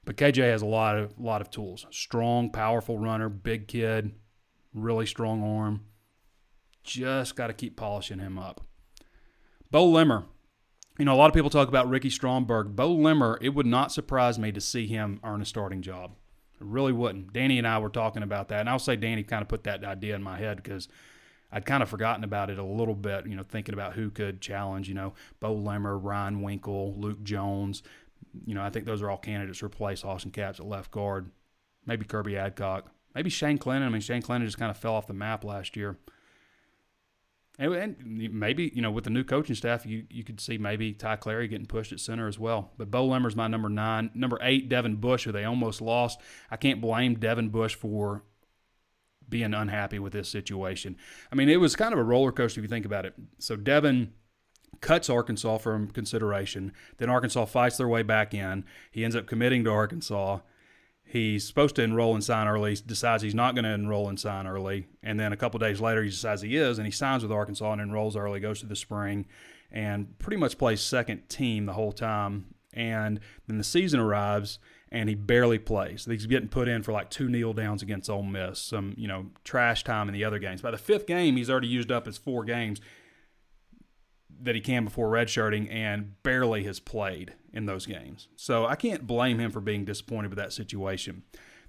[0.05, 1.87] But KJ has a lot of lot of tools.
[1.91, 4.13] Strong, powerful runner, big kid,
[4.75, 5.85] really strong arm.
[6.83, 8.63] Just got to keep polishing him up.
[9.71, 10.25] Beaux Limmer.
[10.99, 12.77] You know, a lot of people talk about Ricky Stromberg.
[12.77, 16.13] Beaux Limmer, it would not surprise me to see him earn a starting job.
[16.61, 17.33] It really wouldn't.
[17.33, 19.83] Danny and I were talking about that, and I'll say Danny kind of put that
[19.85, 20.89] idea in my head because
[21.53, 24.41] I'd kind of forgotten about it a little bit, you know, thinking about who could
[24.41, 27.83] challenge, you know, Beaux Limmer, Ryan Winkel, Luke Jones.
[28.45, 31.31] You know, I think those are all candidates to replace Austin Capps at left guard.
[31.87, 32.93] Maybe Kirby Adcock.
[33.15, 33.87] Maybe Shane Clenin.
[33.87, 35.99] I mean, Shane Clenin just kind of fell off the map last year.
[37.61, 40.95] And, and, maybe, you know, with the new coaching staff, you, you could see maybe
[40.95, 42.73] Ty Clary getting pushed at center as well.
[42.79, 44.11] But Beaux Limmer's my number nine.
[44.15, 46.19] Number eight, Devin Bush, who they almost lost.
[46.51, 48.25] I can't blame Devin Bush for
[49.29, 50.97] being unhappy with this situation.
[51.31, 53.15] I mean, it was kind of a roller coaster if you think about it.
[53.39, 54.15] So Devin
[54.81, 56.73] cuts Arkansas from consideration.
[56.97, 58.65] Then Arkansas fights their way back in.
[58.91, 60.41] He ends up committing to Arkansas
[61.11, 64.47] he's supposed to enroll and sign early, decides he's not going to enroll and sign
[64.47, 67.33] early, and then a couple days later he decides he is, and he signs with
[67.33, 69.27] Arkansas and enrolls early, goes to the spring,
[69.71, 72.55] and pretty much plays second team the whole time.
[72.73, 73.19] And
[73.49, 74.61] then the season arrives,
[74.93, 76.05] and he barely plays.
[76.05, 79.27] He's getting put in for like two kneel downs against Ole Miss, some you know
[79.43, 80.63] trash time in the other games.
[80.63, 82.81] By the fifth game, he's already used up his four games.
[84.43, 88.29] That he can before redshirting and barely has played in those games.
[88.37, 91.23] So I can't blame him for being disappointed with that situation.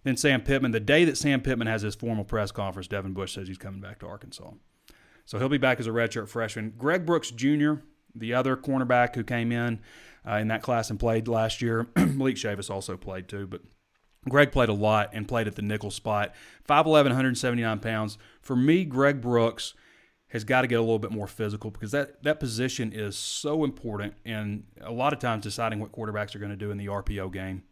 [0.03, 3.33] Then Sam Pittman, the day that Sam Pittman has his formal press conference, Devin Bush
[3.35, 4.51] says he's coming back to Arkansas.
[5.25, 6.73] So he'll be back as a redshirt freshman.
[6.77, 7.73] Greg Brooks Jr.,
[8.15, 9.79] the other cornerback who came in
[10.27, 13.61] uh, in that class and played last year, Malik Chavis also played too, but
[14.29, 16.33] Greg played a lot and played at the nickel spot.
[16.67, 18.17] 5'11, 179 pounds.
[18.41, 19.73] For me, Greg Brooks
[20.31, 23.65] has got to get a little bit more physical because that, that position is so
[23.65, 26.85] important and a lot of times deciding what quarterbacks are going to do in the
[26.85, 27.63] RPO game.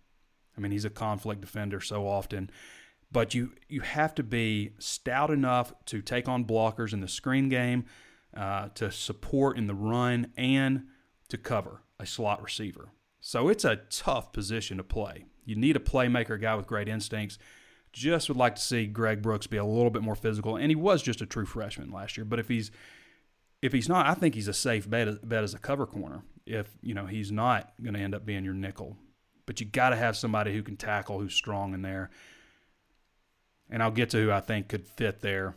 [0.58, 2.50] I mean, he's a conflict defender so often.
[3.12, 7.48] But you, you have to be stout enough to take on blockers in the screen
[7.48, 7.86] game,
[8.36, 10.84] uh, to support in the run, and
[11.30, 12.90] to cover a slot receiver.
[13.22, 15.26] So it's a tough position to play.
[15.46, 17.40] You need a playmaker, guy with great instincts.
[17.92, 20.76] Just would like to see Greg Brooks be a little bit more physical, and he
[20.76, 22.26] was just a true freshman last year.
[22.26, 22.72] But if he's
[23.62, 26.24] if he's not, I think he's a safe bet, bet as a cover corner.
[26.46, 28.98] If you know he's not going to end up being your nickel,
[29.46, 32.10] but you got to have somebody who can tackle, who's strong in there.
[33.70, 35.56] And I'll get to who I think could fit there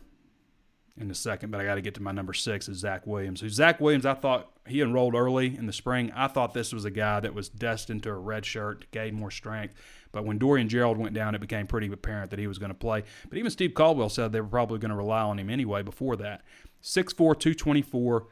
[0.95, 3.41] in a second, but I got to get to my number six is Zach Williams.
[3.41, 6.11] Who Zach Williams, I thought he enrolled early in the spring.
[6.15, 9.31] I thought this was a guy that was destined to a red shirt gain more
[9.31, 9.73] strength.
[10.13, 12.75] But when Dorian Gerald went down, it became pretty apparent that he was going to
[12.75, 13.03] play.
[13.27, 16.15] But even Steve Caldwell said they were probably going to rely on him anyway before
[16.17, 16.43] that.
[16.83, 18.27] 6'4, 224.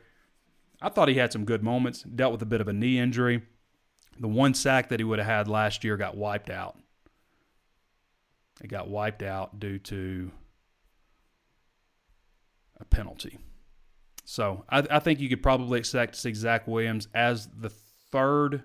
[0.81, 3.41] I thought he had some good moments, dealt with a bit of a knee injury.
[4.19, 6.77] The one sack that he would have had last year got wiped out.
[8.63, 10.31] It got wiped out due to
[12.79, 13.39] a penalty.
[14.23, 17.71] So I, I, think you could probably expect to see Zach Williams as the
[18.11, 18.63] third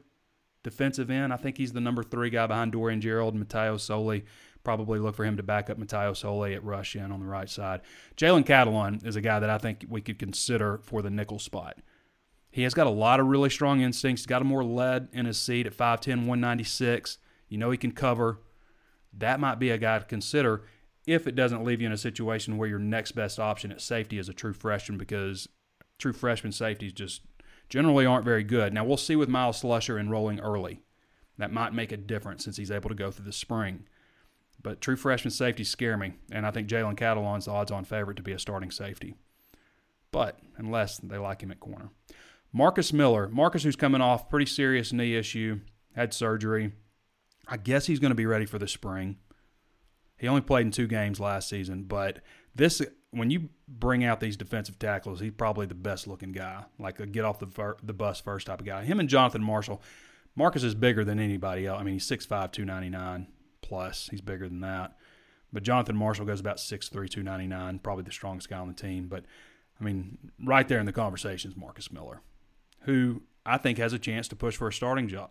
[0.67, 1.33] defensive end.
[1.33, 4.25] I think he's the number three guy behind Dorian Gerald and Mataio Soli.
[4.65, 7.49] Probably look for him to back up Mataio Soli at rush in on the right
[7.49, 7.83] side.
[8.17, 11.79] Jalen Catalon is a guy that I think we could consider for the nickel spot.
[12.51, 14.23] He has got a lot of really strong instincts.
[14.23, 17.19] He's got a more lead in his seat at 5'10, 196.
[17.49, 18.41] You know he can cover.
[19.17, 20.65] That might be a guy to consider
[21.07, 24.19] if it doesn't leave you in a situation where your next best option at safety
[24.19, 25.49] is a true freshman because
[25.99, 27.21] true freshman safety is just
[27.69, 28.73] generally aren't very good.
[28.73, 30.81] Now, we'll see with Myles Slusher enrolling early.
[31.39, 33.87] That might make a difference since he's able to go through the spring.
[34.63, 38.23] But true freshman safeties scare me, and I think Jalen Catalon's odds on favorite to
[38.23, 39.15] be a starting safety.
[40.11, 41.91] But unless they like him at corner.
[42.53, 43.29] Marcus Miller.
[43.29, 45.61] Marcus, who's coming off pretty serious knee issue,
[45.95, 46.73] had surgery.
[47.47, 49.19] I guess he's going to be ready for the spring.
[50.17, 52.21] He only played in two games last season, but
[52.55, 52.81] this
[53.17, 57.07] when you bring out these defensive tackles, he's probably the best looking guy, like a
[57.07, 58.85] get off the the bus first type of guy.
[58.85, 59.83] Him and Jonathan Marshall.
[60.39, 61.81] Marcus is bigger than anybody else.
[61.81, 63.27] I mean, he's 6'5", 299
[63.63, 64.09] plus.
[64.11, 64.99] He's bigger than that.
[65.51, 69.09] But Jonathan Marshall goes about 6'3", 299, probably the strongest guy on the team.
[69.09, 69.25] But
[69.81, 72.21] I mean, right there in the conversation is Marcus Miller,
[72.83, 75.31] who I think has a chance to push for a starting job.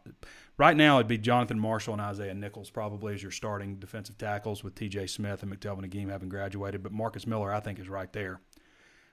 [0.58, 4.64] Right now, it'd be Jonathan Marshall and Isaiah Nichols probably as your starting defensive tackles
[4.64, 5.08] with T.J.
[5.08, 6.82] Smith and McTelvin Agim having graduated.
[6.82, 8.40] But Marcus Miller, I think, is right there.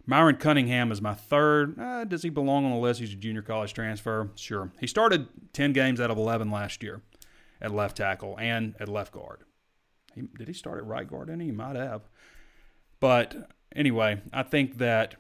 [0.07, 1.79] Myron Cunningham is my third.
[1.79, 3.01] Uh, does he belong on the list?
[3.01, 4.31] He's a junior college transfer.
[4.37, 4.73] Sure.
[4.81, 7.03] He started 10 games out of 11 last year
[7.61, 9.41] at left tackle and at left guard.
[10.15, 11.31] He, did he start at right guard?
[11.31, 11.47] Any?
[11.47, 12.03] He might have.
[13.01, 15.17] But anyway, I think that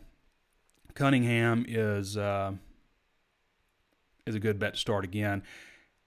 [0.94, 2.16] Cunningham is.
[2.16, 2.52] Uh,
[4.26, 5.42] is a good bet to start again.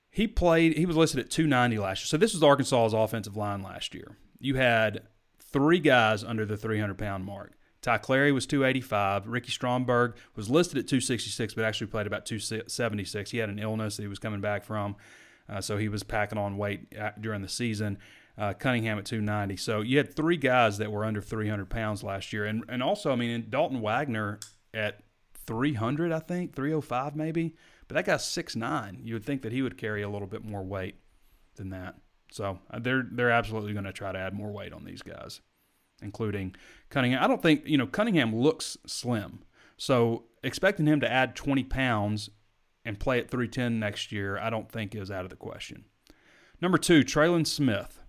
[0.10, 2.08] He played, he was listed at 290 last year.
[2.08, 4.18] So this was Arkansas's offensive line last year.
[4.40, 5.04] You had
[5.40, 7.54] three guys under the 300 pound mark.
[7.82, 9.28] Ty Clary was 285.
[9.28, 13.32] Ricky Stromberg was listed at 266, but actually played about 276.
[13.32, 14.96] He had an illness that he was coming back from,
[15.48, 18.00] uh, so he was packing on weight during the season.
[18.38, 19.56] Uh, Cunningham at 290.
[19.58, 23.14] So you had three guys that were under 300 pounds last year, and and also
[23.14, 24.40] I mean Dalton Wagner
[24.74, 25.00] at
[25.46, 27.56] 300, I think 305 maybe.
[27.88, 29.02] But that guy's six nine.
[29.04, 30.96] You would think that he would carry a little bit more weight
[31.56, 31.96] than that.
[32.32, 35.42] So uh, they're they're absolutely going to try to add more weight on these guys,
[36.02, 36.56] including
[36.90, 37.24] Cunningham.
[37.24, 39.44] I don't think you know Cunningham looks slim,
[39.78, 42.30] so expecting him to add 20 pounds
[42.84, 45.86] and play at 310 next year, I don't think is out of the question.
[46.62, 48.00] Number two, Trelon Smith.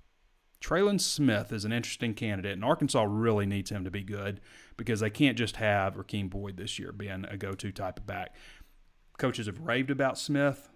[0.60, 4.40] Trelon Smith is an interesting candidate, and Arkansas really needs him to be good
[4.76, 8.34] because they can't just have Rakeem Boyd this year being a go-to type of back
[9.18, 10.68] coaches have raved about Smith.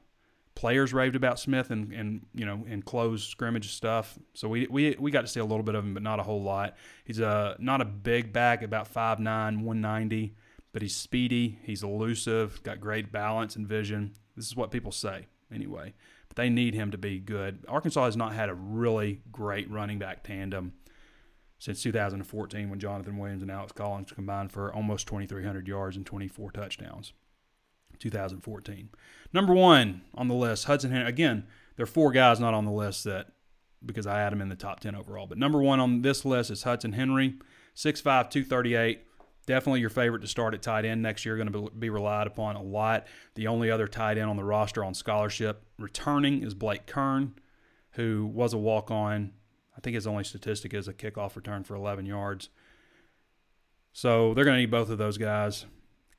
[0.55, 4.19] Players raved about Smith and, and you know in closed scrimmage stuff.
[4.35, 6.23] So we, we we got to see a little bit of him, but not a
[6.23, 6.77] whole lot.
[7.05, 10.35] He's a not a big back, about 5'9", 190,
[10.73, 11.59] but he's speedy.
[11.63, 12.63] He's elusive.
[12.63, 14.15] Got great balance and vision.
[14.37, 15.95] This is what people say anyway.
[16.29, 17.65] But they need him to be good.
[17.69, 20.73] Arkansas has not had a really great running back tandem
[21.59, 26.51] since 2014 when Jonathan Williams and Alex Collins combined for almost 2,300 yards and 24
[26.53, 27.13] touchdowns.
[28.01, 28.91] 2014.
[29.33, 31.09] Number one on the list, Hudson Henry.
[31.09, 33.29] Again, there are four guys not on the list that
[33.85, 35.27] because I had him in the top 10 overall.
[35.27, 37.35] But number one on this list is Hudson Henry,
[37.77, 39.07] 6'5, 238.
[39.47, 41.37] Definitely your favorite to start at tight end next year.
[41.37, 43.07] Going to be relied upon a lot.
[43.35, 47.35] The only other tight end on the roster on scholarship returning is Blake Kern,
[47.93, 49.33] who was a walk on.
[49.77, 52.51] I think his only statistic is a kickoff return for 11 yards.
[53.93, 55.65] So they're going to need both of those guys.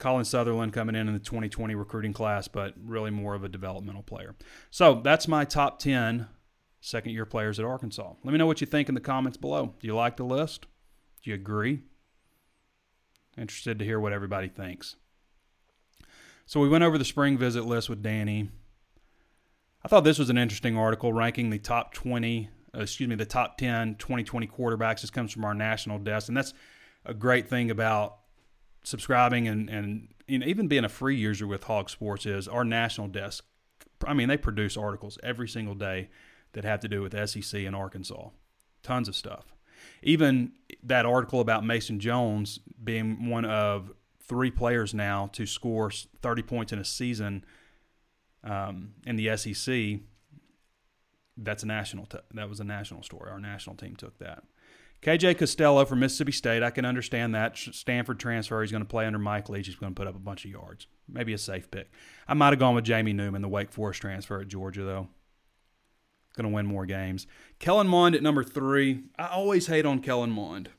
[0.01, 4.03] Colin Sutherland coming in in the 2020 recruiting class, but really more of a developmental
[4.03, 4.35] player.
[4.71, 6.27] So that's my top 10
[6.81, 8.13] second year players at Arkansas.
[8.23, 9.75] Let me know what you think in the comments below.
[9.79, 10.65] Do you like the list?
[11.23, 11.83] Do you agree?
[13.37, 14.95] Interested to hear what everybody thinks.
[16.47, 18.49] So we went over the spring visit list with Danny.
[19.85, 23.25] I thought this was an interesting article ranking the top 20, uh, excuse me, the
[23.25, 25.01] top 10 2020 quarterbacks.
[25.01, 26.53] This comes from our national desk, and that's
[27.05, 28.17] a great thing about
[28.83, 32.63] subscribing and, and you know, even being a free user with Hog Sports is our
[32.63, 33.45] national desk.
[34.05, 36.09] I mean, they produce articles every single day
[36.53, 38.29] that have to do with SEC and Arkansas.
[38.83, 39.53] Tons of stuff.
[40.01, 43.91] Even that article about Mason Jones being one of
[44.23, 47.43] three players now to score 30 points in a season
[48.43, 49.99] um, in the SEC.
[51.37, 52.05] That's a national.
[52.05, 53.29] T- that was a national story.
[53.31, 54.43] Our national team took that.
[55.01, 56.61] KJ Costello from Mississippi State.
[56.61, 58.61] I can understand that Stanford transfer.
[58.61, 59.65] He's going to play under Mike Leach.
[59.65, 60.87] He's going to put up a bunch of yards.
[61.07, 61.89] Maybe a safe pick.
[62.27, 65.07] I might have gone with Jamie Newman, the Wake Forest transfer at Georgia, though
[66.35, 67.27] going to win more games.
[67.59, 69.03] Kellen Mond at number three.
[69.17, 70.69] I always hate on Kellen Mond.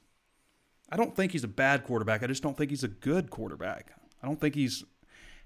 [0.91, 2.23] I don't think he's a bad quarterback.
[2.23, 3.93] I just don't think he's a good quarterback.
[4.23, 4.85] I don't think he's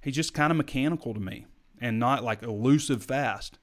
[0.00, 1.46] he's just kind of mechanical to me
[1.80, 3.58] and not like elusive fast.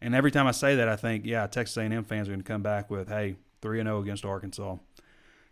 [0.00, 2.48] And every time I say that, I think, yeah, Texas A&M fans are going to
[2.48, 4.76] come back with, hey, three and zero oh against Arkansas.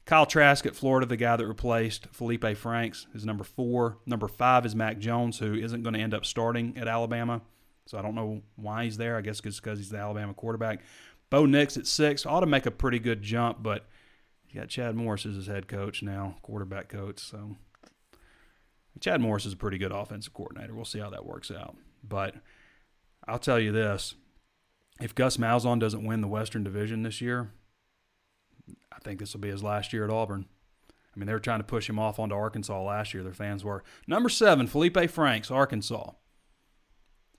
[0.04, 3.98] Kyle Trask at Florida, the guy that replaced Felipe Franks, is number four.
[4.06, 7.42] Number five is Mac Jones, who isn't going to end up starting at Alabama.
[7.84, 9.16] So I don't know why he's there.
[9.16, 10.80] I guess it's because he's the Alabama quarterback.
[11.30, 13.86] Bo Nix at six ought to make a pretty good jump, but
[14.46, 17.18] he got Chad Morris as his head coach now, quarterback coach.
[17.18, 17.56] So
[19.00, 20.74] Chad Morris is a pretty good offensive coordinator.
[20.74, 21.76] We'll see how that works out.
[22.02, 22.34] But
[23.26, 24.14] I'll tell you this:
[25.02, 27.52] if Gus Malzahn doesn't win the Western Division this year,
[28.92, 30.46] I think this will be his last year at Auburn.
[30.90, 33.22] I mean, they were trying to push him off onto Arkansas last year.
[33.22, 33.82] Their fans were.
[34.06, 36.12] Number seven, Felipe Franks, Arkansas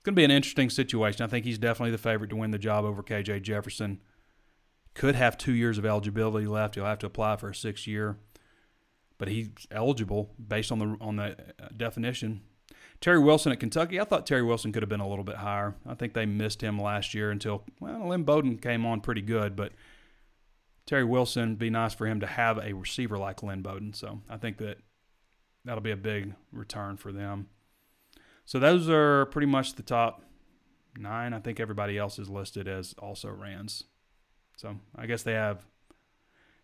[0.00, 1.22] it's going to be an interesting situation.
[1.22, 4.00] I think he's definitely the favorite to win the job over KJ Jefferson.
[4.94, 6.74] Could have two years of eligibility left.
[6.74, 8.16] He'll have to apply for a six year,
[9.18, 12.40] but he's eligible based on the on the uh, definition.
[13.02, 14.00] Terry Wilson at Kentucky.
[14.00, 15.74] I thought Terry Wilson could have been a little bit higher.
[15.86, 19.54] I think they missed him last year until well, Lynn Bowden came on pretty good,
[19.54, 19.72] but
[20.90, 23.92] Terry Wilson be nice for him to have a receiver like Lynn Bowden.
[23.92, 24.78] So I think that
[25.64, 27.46] that'll be a big return for them.
[28.44, 30.24] So those are pretty much the top
[30.98, 31.32] nine.
[31.32, 33.84] I think everybody else is listed as also Rands.
[34.56, 35.64] So I guess they have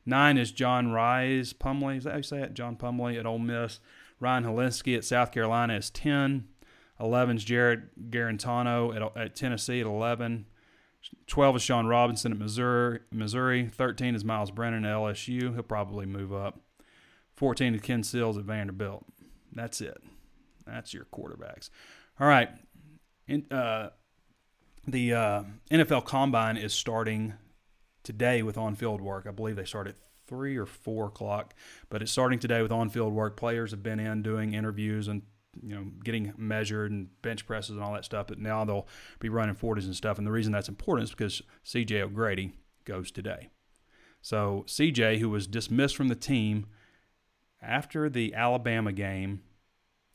[0.05, 1.99] nine is John Rhys Plumlee.
[1.99, 2.55] Is that how you say it?
[2.55, 3.79] John Plumlee at Ole Miss.
[4.19, 6.49] Ryan Hilinski at South Carolina is 10.
[6.99, 10.47] 11 is Jarrett Guarantano at, at Tennessee at 11.
[11.27, 13.01] 12 is Shawn Robinson at Missouri.
[13.11, 13.69] Missouri.
[13.69, 15.55] 13 is Myles Brennan at LSU.
[15.55, 16.61] He'll probably move up.
[17.37, 19.05] 14 is Ken Seals at Vanderbilt.
[19.53, 20.03] That's it.
[20.67, 21.71] That's your quarterbacks.
[22.19, 22.49] All right.
[23.29, 23.91] In, uh,
[24.87, 27.35] the uh, NFL Combine is starting
[28.03, 29.27] today with on-field work.
[29.27, 31.55] I believe they start at three or four o'clock,
[31.89, 33.37] but it's starting today with on-field work.
[33.37, 35.23] Players have been in doing interviews and
[35.63, 38.27] you know getting measured and bench presses and all that stuff.
[38.29, 38.89] But now they'll
[39.19, 40.19] be running forties and stuff.
[40.19, 42.03] And the reason that's important is because C.J.
[42.03, 42.53] O'Grady
[42.85, 43.51] goes today.
[44.21, 46.67] So C.J., who was dismissed from the team
[47.63, 49.43] after the Alabama game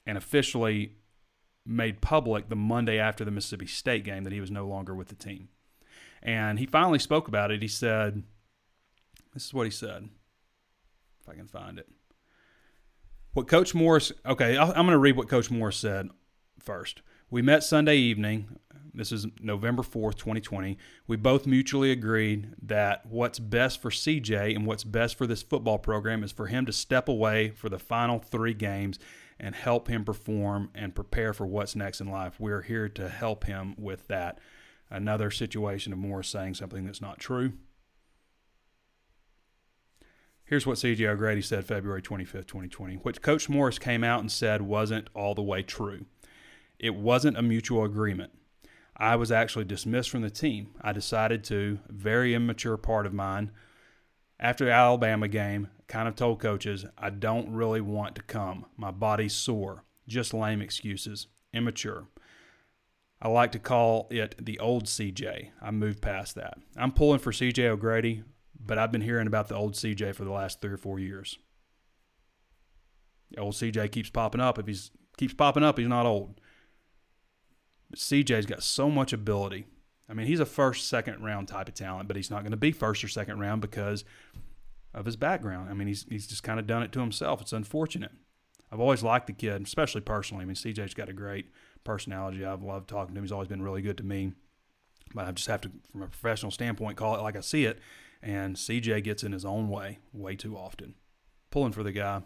[0.06, 0.96] and officially
[1.66, 5.10] made public the Monday after the Mississippi State game that he was no longer with
[5.10, 5.50] the team.
[6.24, 7.62] And he finally spoke about it.
[7.62, 8.24] He said,
[9.34, 10.10] This is what he said,
[11.22, 11.88] if I can find it.
[13.34, 16.10] What Coach Morris, okay, I'm going to read what Coach Morris said
[16.60, 17.02] first.
[17.30, 18.60] We met Sunday evening.
[18.94, 20.78] This is November 4th, 2020.
[21.08, 25.78] We both mutually agreed that what's best for CJ and what's best for this football
[25.80, 29.00] program is for him to step away for the final three games
[29.40, 32.38] and help him perform and prepare for what's next in life.
[32.38, 34.40] We're here to help him with that.
[34.90, 37.54] Another situation of Morris saying something that's not true.
[40.52, 41.08] Here's what C.J.
[41.08, 45.42] O'Grady said February 25th, 2020, which Coach Morris came out and said wasn't all the
[45.42, 46.04] way true.
[46.78, 48.34] It wasn't a mutual agreement.
[48.98, 50.72] I was actually dismissed from the team.
[50.82, 53.52] I decided to, very immature part of mine,
[54.42, 58.66] after the Alabama game, kind of told coaches, I don't really want to come.
[58.76, 59.86] My body's sore.
[60.06, 61.28] Just lame excuses.
[61.54, 62.08] immature.
[63.22, 65.52] I like to call it the old CJ.
[65.62, 66.58] I moved past that.
[66.76, 68.24] I'm pulling for CJ O'Grady,
[68.66, 71.38] but I've been hearing about the old CJ for the last three or four years.
[73.32, 74.60] The old CJ keeps popping up.
[74.60, 76.40] If he's keeps popping up, he's not old.
[77.90, 79.66] But CJ's got so much ability.
[80.10, 82.58] I mean, he's a first, second round type of talent, but he's not going to
[82.58, 84.04] be first or second round because
[84.94, 85.70] of his background.
[85.70, 87.42] I mean, he's he's just kind of done it to himself.
[87.42, 88.12] It's unfortunate.
[88.72, 90.44] I've always liked the kid, especially personally.
[90.44, 91.50] I mean, CJ's got a great
[91.84, 92.46] personality.
[92.46, 93.24] I've loved talking to him.
[93.24, 94.32] He's always been really good to me.
[95.14, 97.80] But I just have to, from a professional standpoint, call it like I see it.
[98.24, 100.96] And CJ gets in his own way way too often.
[101.50, 102.22] Pulling for the guy.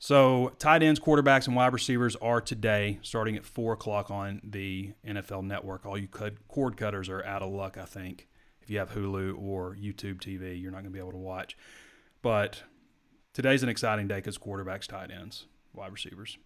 [0.00, 4.92] So, tight ends, quarterbacks, and wide receivers are today starting at 4 o'clock on the
[5.04, 5.84] NFL network.
[5.84, 8.28] All you cord cutters are out of luck, I think.
[8.62, 11.56] If you have Hulu or YouTube TV, you're not going to be able to watch.
[12.22, 12.62] But
[13.32, 16.38] today's an exciting day because quarterbacks, tight ends, wide receivers.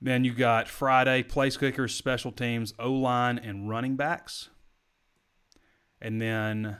[0.00, 4.48] Then you got Friday, place kickers, special teams, O line, and running backs.
[6.00, 6.76] And then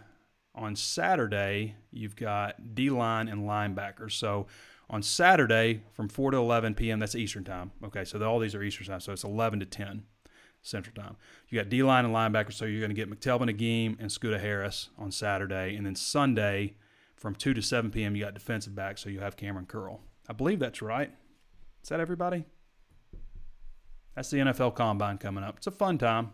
[0.54, 4.12] on Saturday, you've got D line and linebackers.
[4.12, 4.46] So,
[4.88, 7.00] on Saturday from 4 to 11 p.m.
[7.00, 7.72] That's Eastern time.
[7.84, 10.04] Okay, so all these are Eastern time, so it's 11 to 10
[10.62, 11.16] Central time.
[11.48, 12.54] You got D line and linebackers.
[12.54, 16.74] so you're going to get McTelvin Agim and Scooter Harris on Saturday, and then Sunday
[17.16, 18.16] from 2 to 7 p.m.
[18.16, 20.00] you got defensive back, so you have Kamren Curl.
[20.28, 21.10] I believe that's right.
[21.82, 22.44] Is that everybody?
[24.14, 25.58] That's the NFL Combine coming up.
[25.58, 26.30] It's a fun time.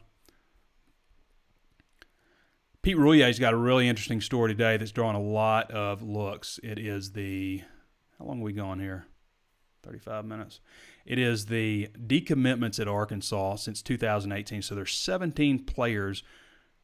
[2.83, 6.59] Pete Rouillet's got a really interesting story today that's drawing a lot of looks.
[6.65, 7.63] It is the
[8.19, 9.07] how long are we going here?
[9.85, 10.59] 35 minutes.
[11.07, 14.63] It is the decommitments at Arkansas since 2018.
[14.63, 16.25] So there's 17 players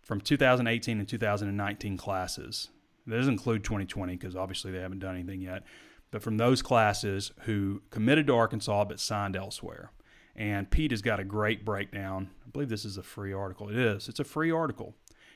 [0.01, 2.69] from 2018 and 2019 classes.
[3.09, 5.65] That doesn't include 2020 because obviously they haven't done anything yet.
[6.13, 9.91] But from those classes who committed to Arkansas but signed elsewhere.
[10.37, 12.31] And Pete has got a great breakdown.
[12.47, 13.69] I believe this is a free article.
[13.69, 14.09] It is.
[14.09, 14.95] It's a free article.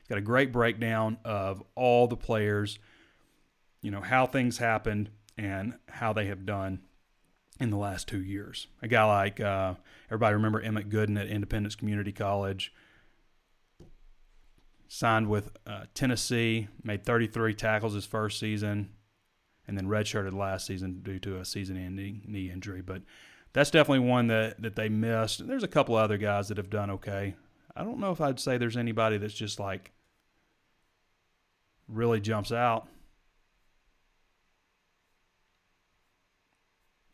[0.08, 2.78] Got a great breakdown of all the players,
[3.80, 6.80] you know, how things happened, and how they have done
[7.60, 8.66] in the last two years.
[8.82, 9.74] A guy like uh,
[10.08, 12.72] everybody remember Emmett Gooden at Independence Community College,
[14.88, 18.90] signed with uh, Tennessee, made 33 tackles his first season,
[19.66, 22.82] and then redshirted last season due to a season-ending knee injury.
[22.82, 23.02] But
[23.52, 25.46] that's definitely one that that they missed.
[25.46, 27.36] There's a couple other guys that have done okay.
[27.74, 29.92] I don't know if I'd say there's anybody that's just like
[31.88, 32.88] really jumps out.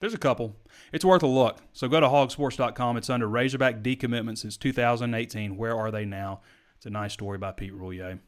[0.01, 0.57] There's a couple.
[0.93, 1.59] It's worth a look.
[1.73, 2.97] So go to hawgsports.com.
[2.97, 5.57] It's under Razorback decommitment since 2018.
[5.57, 6.41] Where are they now?
[6.77, 8.21] It's a nice story by Pete Rouillet.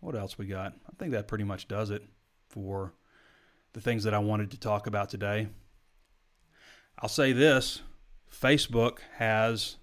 [0.00, 0.74] What else we got?
[0.86, 2.02] I think that pretty much does it
[2.50, 2.92] for
[3.72, 5.48] the things that I wanted to talk about today.
[6.98, 7.80] I'll say this
[8.30, 9.76] Facebook has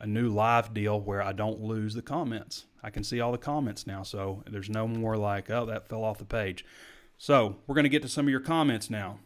[0.00, 2.66] a new live deal where I don't lose the comments.
[2.82, 6.04] I can see all the comments now, so there's no more like, oh, that fell
[6.04, 6.64] off the page.
[7.16, 9.18] So we're going to get to some of your comments now.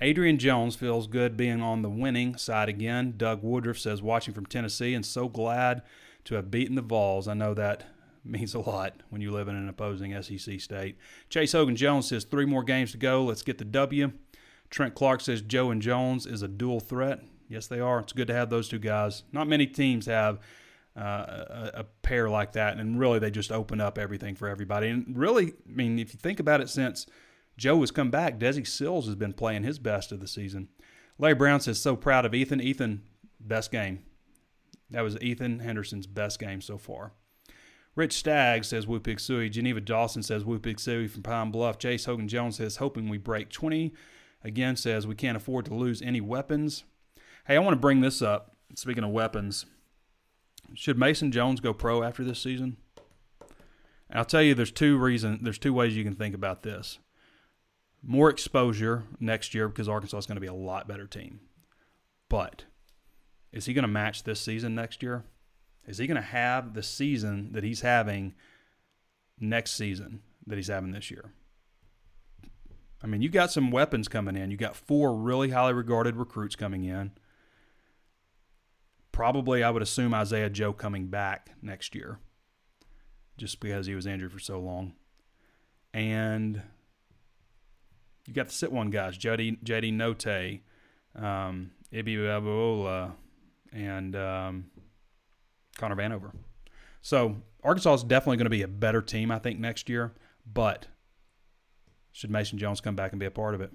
[0.00, 3.14] Adrian Jones feels good being on the winning side again.
[3.16, 5.82] Doug Woodruff says, watching from Tennessee and so glad
[6.24, 7.28] to have beaten the Vols.
[7.28, 7.84] I know that
[8.24, 10.96] means a lot when you live in an opposing SEC state.
[11.28, 13.24] Chase Hogan Jones says, three more games to go.
[13.24, 14.12] Let's get the W.
[14.70, 17.20] Trent Clark says, Joe and Jones is a dual threat.
[17.48, 18.00] Yes, they are.
[18.00, 19.22] It's good to have those two guys.
[19.32, 20.40] Not many teams have
[20.96, 24.88] uh, a, a, pair like that, and really they just open up everything for everybody.
[24.88, 27.06] And really, I mean, if you think about it, since–
[27.56, 28.38] Joe has come back.
[28.38, 30.68] Desi Sills has been playing his best of the season.
[31.18, 32.60] Larry Brown says, so proud of Ethan.
[32.60, 33.02] Ethan,
[33.40, 34.00] best game.
[34.90, 37.12] That was Ethan Henderson's best game so far.
[37.94, 39.48] Rich Stagg says Whoop Sui.
[39.48, 41.78] Geneva Dawson says Whoop Sui from Pine Bluff.
[41.78, 43.94] Chase Hogan Jones says hoping we break 20.
[44.44, 46.84] Again says we can't afford to lose any weapons.
[47.46, 48.56] Hey, I want to bring this up.
[48.74, 49.66] Speaking of weapons,
[50.74, 52.76] should Mason Jones go pro after this season?
[54.10, 55.40] And I'll tell you, there's two reasons.
[55.42, 56.98] There's two ways you can think about this
[58.02, 61.40] more exposure next year because Arkansas is going to be a lot better team.
[62.28, 62.64] But
[63.52, 65.24] is he going to match this season next year?
[65.86, 68.34] Is he going to have the season that he's having
[69.38, 71.32] next season that he's having this year?
[73.02, 74.50] I mean, you got some weapons coming in.
[74.50, 77.12] You got four really highly regarded recruits coming in.
[79.16, 82.18] Probably, I would assume Isaiah Joe coming back next year
[83.38, 84.92] just because he was injured for so long.
[85.94, 86.60] And
[88.26, 90.60] you got the sit one guys, JD, JD Notae,
[91.18, 93.12] um, Ibi Babiola,
[93.72, 94.66] and um,
[95.78, 96.32] Connor Vanover.
[97.00, 100.12] So Arkansas is definitely going to be a better team, I think, next year.
[100.44, 100.88] But
[102.12, 103.72] should Mason Jones come back and be a part of it?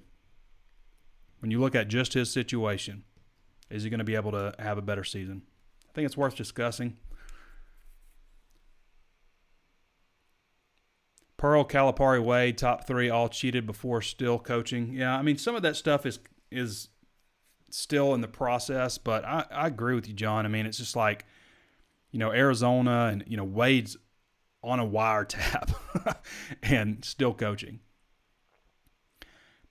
[1.40, 3.06] When you look at just his situation,
[3.72, 5.44] is he going to be able to have a better season?
[5.90, 6.98] I think it's worth discussing.
[11.38, 14.94] Pearl, Calipari, Wade, top three, all cheated before still coaching.
[14.94, 16.20] Yeah, I mean some of that stuff is
[16.52, 16.90] is
[17.72, 20.46] still in the process, but I, I agree with you, John.
[20.46, 21.26] I mean it's just like,
[22.12, 23.98] you know, Arizona and you know Wade's
[24.64, 25.74] on a wiretap
[26.64, 27.80] and still coaching.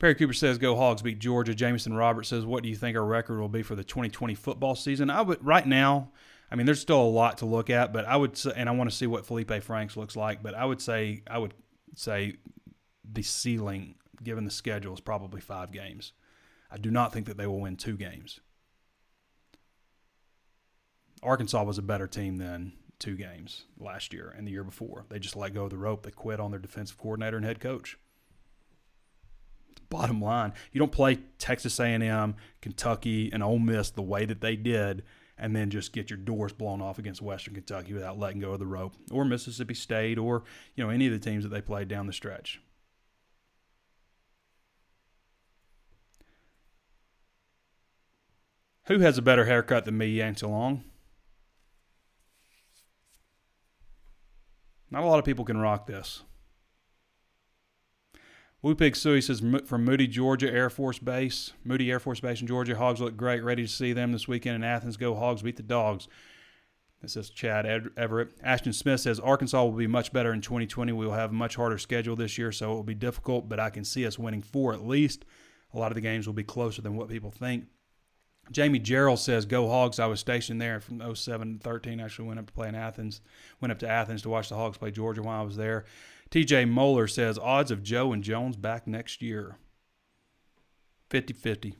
[0.00, 1.02] Perry Cooper says, "Go Hogs!
[1.02, 3.84] Beat Georgia." Jameson Roberts says, "What do you think our record will be for the
[3.84, 6.10] 2020 football season?" I would right now.
[6.50, 8.72] I mean, there's still a lot to look at, but I would say, and I
[8.72, 11.54] want to see what Felipe Franks looks like, but I would say, I would
[11.94, 12.38] say
[13.04, 16.12] the ceiling, given the schedule, is probably five games.
[16.70, 18.40] I do not think that they will win two games.
[21.22, 25.04] Arkansas was a better team than two games last year and the year before.
[25.10, 26.02] They just let go of the rope.
[26.02, 27.98] They quit on their defensive coordinator and head coach.
[29.90, 34.56] Bottom line, you don't play Texas A&M, Kentucky, and Ole Miss the way that they
[34.56, 35.02] did–
[35.40, 38.58] and then just get your doors blown off against Western Kentucky without letting go of
[38.58, 41.88] the rope, or Mississippi State, or you know any of the teams that they played
[41.88, 42.60] down the stretch.
[48.84, 50.84] Who has a better haircut than me, Yancey Long?
[54.90, 56.22] Not a lot of people can rock this.
[58.62, 62.46] Woo Pig Sooie says from Moody, Georgia Air Force Base, Moody Air Force Base in
[62.46, 62.76] Georgia.
[62.76, 63.42] Hogs look great.
[63.42, 64.98] Ready to see them this weekend in Athens.
[64.98, 66.08] Go Hogs, beat the dogs.
[67.00, 67.64] This is Chad
[67.96, 68.32] Everett.
[68.44, 70.92] Ashton Smith says Arkansas will be much better in 2020.
[70.92, 73.58] We will have a much harder schedule this year, so it will be difficult, but
[73.58, 75.24] I can see us winning four at least.
[75.72, 77.64] A lot of the games will be closer than what people think.
[78.50, 79.98] Jamie Gerald says, Go Hogs.
[79.98, 82.00] I was stationed there from 07 13.
[82.00, 83.22] Actually, went up to play in Athens.
[83.62, 85.86] Went up to Athens to watch the Hogs play Georgia while I was there.
[86.30, 89.56] TJ Moeller says odds of Joe and Jones back next year
[91.10, 91.74] 50 50.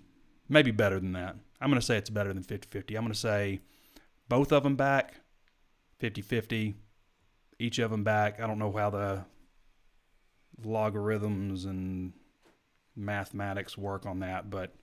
[0.49, 1.37] Maybe better than that.
[1.61, 2.97] I'm going to say it's better than 50 50.
[2.97, 3.61] I'm going to say
[4.29, 5.15] both of them back
[5.99, 6.75] 50 50.
[7.61, 8.41] Each of them back.
[8.41, 9.25] I don't know how the
[10.65, 12.13] logarithms and
[12.97, 14.75] mathematics work on that, but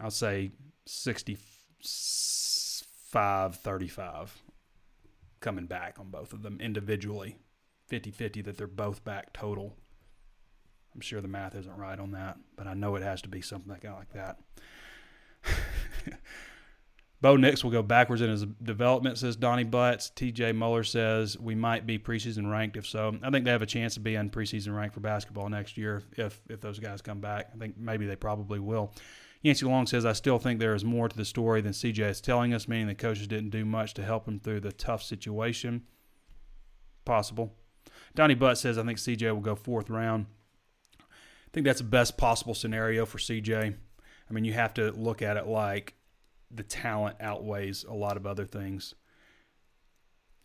[0.00, 0.52] I'll say
[0.86, 4.42] 65 35
[5.40, 7.36] coming back on both of them individually.
[7.90, 9.76] 50 50 that they're both back total.
[10.94, 13.42] I'm sure the math isn't right on that, but I know it has to be
[13.42, 14.38] something like that.
[17.20, 20.10] Bo Nix will go backwards in his development, says Donnie Butts.
[20.16, 22.78] TJ Muller says we might be preseason ranked.
[22.78, 25.48] If so, I think they have a chance to be in preseason ranked for basketball
[25.50, 27.50] next year if if those guys come back.
[27.54, 28.94] I think maybe they probably will.
[29.42, 32.20] Yancey Long says, I still think there is more to the story than CJ is
[32.20, 35.82] telling us, meaning the coaches didn't do much to help him through the tough situation.
[37.06, 37.54] Possible.
[38.14, 40.26] Donnie Butt says, I think CJ will go fourth round.
[41.00, 43.74] I think that's the best possible scenario for CJ.
[43.74, 45.94] I mean, you have to look at it like
[46.50, 48.94] the talent outweighs a lot of other things.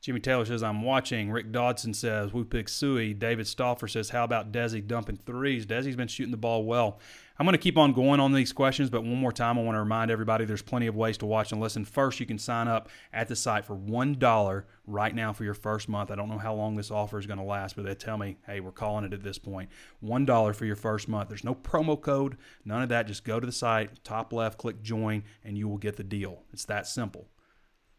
[0.05, 1.31] Jimmy Taylor says, I'm watching.
[1.31, 3.17] Rick Dodson says, Woo Pig Sooie.
[3.17, 5.65] David Stauffer says, How about Desi dumping threes?
[5.65, 6.99] Desi's been shooting the ball well.
[7.39, 9.73] I'm going to keep on going on these questions, but one more time, I want
[9.73, 11.85] to remind everybody there's plenty of ways to watch and listen.
[11.85, 15.89] First, you can sign up at the site for $1 right now for your first
[15.89, 16.11] month.
[16.11, 18.37] I don't know how long this offer is going to last, but they tell me,
[18.45, 19.71] hey, we're calling it at this point.
[20.03, 21.29] $1 for your first month.
[21.29, 23.07] There's no promo code, none of that.
[23.07, 26.43] Just go to the site, top left, click join, and you will get the deal.
[26.53, 27.27] It's that simple.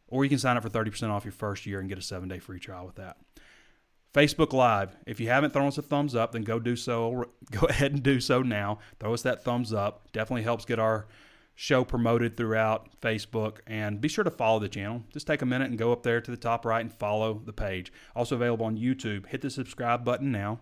[0.09, 2.29] Or you can sign up for 30% off your first year and get a seven
[2.29, 3.17] day free trial with that.
[4.15, 4.97] Facebook Live.
[5.07, 7.27] If you haven't thrown us a thumbs up, then go do so.
[7.51, 8.79] Go ahead and do so now.
[8.99, 10.11] Throw us that thumbs up.
[10.13, 11.07] Definitely helps get our
[11.55, 13.59] show promoted throughout Facebook.
[13.67, 15.03] And be sure to follow the channel.
[15.13, 17.53] Just take a minute and go up there to the top right and follow the
[17.53, 17.93] page.
[18.15, 19.27] Also available on YouTube.
[19.27, 20.61] Hit the subscribe button now.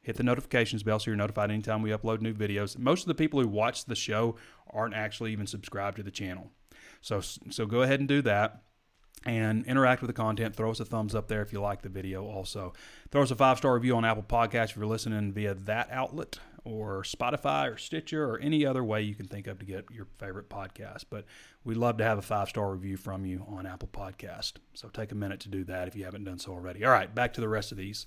[0.00, 2.78] Hit the notifications bell so you're notified anytime we upload new videos.
[2.78, 4.36] Most of the people who watch the show
[4.70, 6.50] aren't actually even subscribed to the channel.
[7.00, 8.62] So, so go ahead and do that
[9.24, 10.54] and interact with the content.
[10.54, 12.24] Throw us a thumbs up there if you like the video.
[12.24, 12.72] Also,
[13.10, 16.38] throw us a five star review on Apple Podcasts if you're listening via that outlet
[16.64, 20.06] or Spotify or Stitcher or any other way you can think of to get your
[20.18, 21.04] favorite podcast.
[21.08, 21.24] But
[21.64, 24.54] we'd love to have a five star review from you on Apple Podcast.
[24.74, 26.84] So take a minute to do that if you haven't done so already.
[26.84, 28.06] All right, back to the rest of these.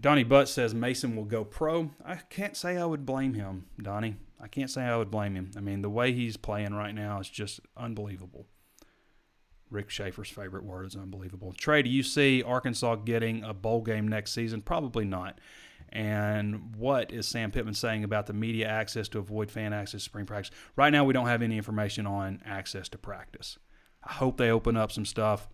[0.00, 1.90] Donnie Butt says Mason will go pro.
[2.04, 4.16] I can't say I would blame him, Donnie.
[4.42, 5.50] I can't say I would blame him.
[5.56, 8.46] I mean, the way he's playing right now is just unbelievable.
[9.70, 11.52] Rick Schaefer's favorite word is unbelievable.
[11.52, 14.62] Trey, do you see Arkansas getting a bowl game next season?
[14.62, 15.40] Probably not.
[15.90, 20.04] And what is Sam Pittman saying about the media access to avoid fan access to
[20.04, 20.50] spring practice?
[20.76, 23.58] Right now, we don't have any information on access to practice.
[24.02, 25.48] I hope they open up some stuff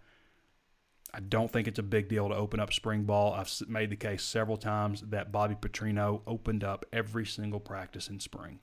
[1.17, 3.33] I don't think it's a big deal to open up spring ball.
[3.33, 8.21] I've made the case several times that Bobby Petrino opened up every single practice in
[8.21, 8.61] spring.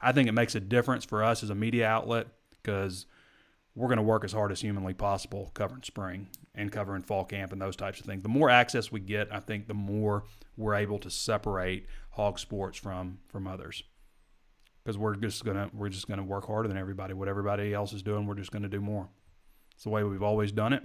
[0.00, 3.06] I think it makes a difference for us as a media outlet because
[3.74, 7.52] we're going to work as hard as humanly possible covering spring and covering fall camp
[7.52, 8.22] and those types of things.
[8.22, 10.24] The more access we get, I think the more
[10.56, 13.84] we're able to separate hog sports from from others.
[14.82, 17.12] Because we're just gonna we're just gonna work harder than everybody.
[17.12, 19.08] What everybody else is doing, we're just gonna do more.
[19.74, 20.82] It's the way we've always done it.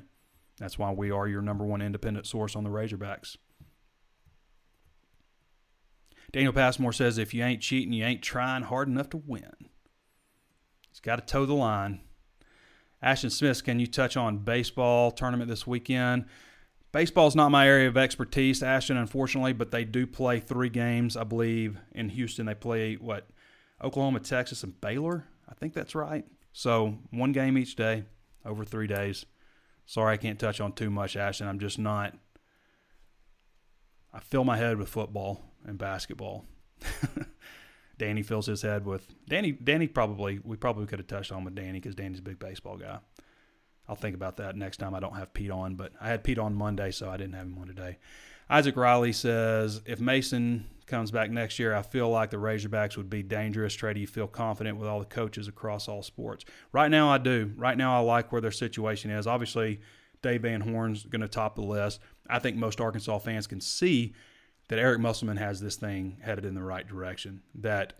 [0.57, 3.37] That's why we are your number one independent source on the Razorbacks.
[6.31, 9.51] Daniel Passmore says if you ain't cheating, you ain't trying hard enough to win.
[10.89, 12.01] He's got to toe the line.
[13.01, 16.25] Ashton Smith, can you touch on baseball tournament this weekend?
[16.91, 21.15] Baseball is not my area of expertise, Ashton, unfortunately, but they do play three games,
[21.15, 22.45] I believe, in Houston.
[22.45, 23.29] They play, what,
[23.81, 25.25] Oklahoma, Texas, and Baylor?
[25.49, 26.25] I think that's right.
[26.53, 28.03] So one game each day
[28.45, 29.25] over three days.
[29.85, 31.47] Sorry, I can't touch on too much, Ashton.
[31.47, 32.13] I'm just not.
[34.13, 36.45] I fill my head with football and basketball.
[37.97, 39.51] Danny fills his head with Danny.
[39.51, 42.77] Danny probably we probably could have touched on with Danny because Danny's a big baseball
[42.77, 42.99] guy.
[43.87, 46.39] I'll think about that next time I don't have Pete on, but I had Pete
[46.39, 47.97] on Monday, so I didn't have him on today.
[48.49, 53.09] Isaac Riley says if Mason comes back next year, I feel like the Razorbacks would
[53.09, 53.73] be dangerous.
[53.73, 56.43] Trey, do you feel confident with all the coaches across all sports?
[56.71, 57.51] Right now, I do.
[57.55, 59.27] Right now, I like where their situation is.
[59.27, 59.79] Obviously,
[60.21, 61.99] Dave Van Horn's going to top the list.
[62.29, 64.13] I think most Arkansas fans can see
[64.71, 67.41] that Eric Musselman has this thing headed in the right direction.
[67.55, 67.91] That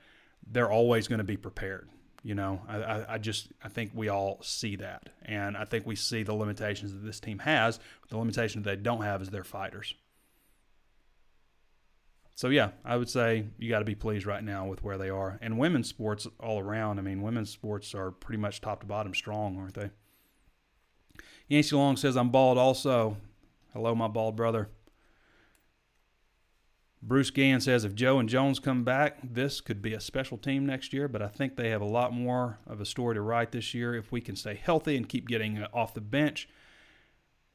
[0.49, 1.89] they're always going to be prepared.
[2.24, 5.86] You know, I, I, I, just I think we all see that, and I think
[5.86, 7.82] we see the limitations that this team has.
[8.07, 9.95] The limitation that they don't have is their fighters.
[12.36, 15.09] So yeah, I would say you got to be pleased right now with where they
[15.09, 15.39] are.
[15.41, 16.99] And women's sports all around.
[16.99, 19.89] I mean, women's sports are pretty much top to bottom strong, aren't they?
[21.49, 23.17] Yancey Long says I'm bald also.
[23.74, 24.69] Hello, my bald brother.
[27.04, 30.68] Bruce Gann says if Joe and Jones come back, this could be a special team
[30.68, 33.52] next year, but I think they have a lot more of a story to write
[33.52, 33.95] this year.
[33.95, 36.47] If we can stay healthy and keep getting uh, off the bench,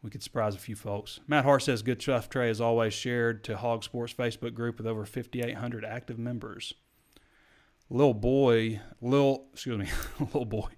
[0.02, 1.20] we could surprise a few folks.
[1.28, 4.86] Matt Hart says good stuff Trey is always shared to Hog Sports Facebook group with
[4.86, 6.74] over 5,800 active members.
[7.88, 9.88] Little boy, little excuse me,
[10.18, 10.70] little boy,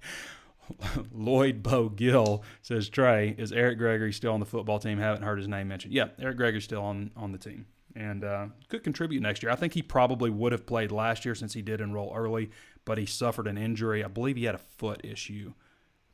[1.10, 4.98] Lloyd Bo Gill says Trey is Eric Gregory still on the football team?
[4.98, 5.94] Haven't heard his name mentioned.
[5.94, 7.64] Yeah, Eric Gregory's still on on the team
[7.98, 9.52] and uh, could contribute next year.
[9.52, 12.50] I think he probably would have played last year since he did enroll early,
[12.84, 14.02] but he suffered an injury.
[14.02, 15.52] I believe he had a foot issue,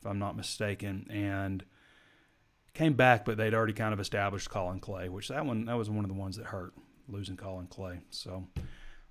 [0.01, 1.65] if I'm not mistaken, and
[2.75, 5.89] Came back, but they'd already kind of established Colin Clay, which that one that was
[5.89, 6.75] one of the ones that hurt,
[7.09, 8.01] losing Colin Clay.
[8.11, 8.49] So,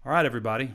[0.06, 0.74] all right, everybody.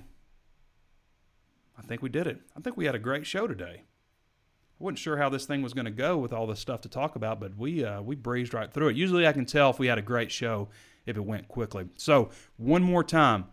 [1.79, 2.41] I think we did it.
[2.57, 3.83] I think we had a great show today.
[3.83, 6.89] I wasn't sure how this thing was going to go with all this stuff to
[6.89, 8.97] talk about, but we uh, we breezed right through it.
[8.97, 10.69] Usually, I can tell if we had a great show
[11.07, 11.87] if it went quickly.
[11.97, 13.47] So, one more time,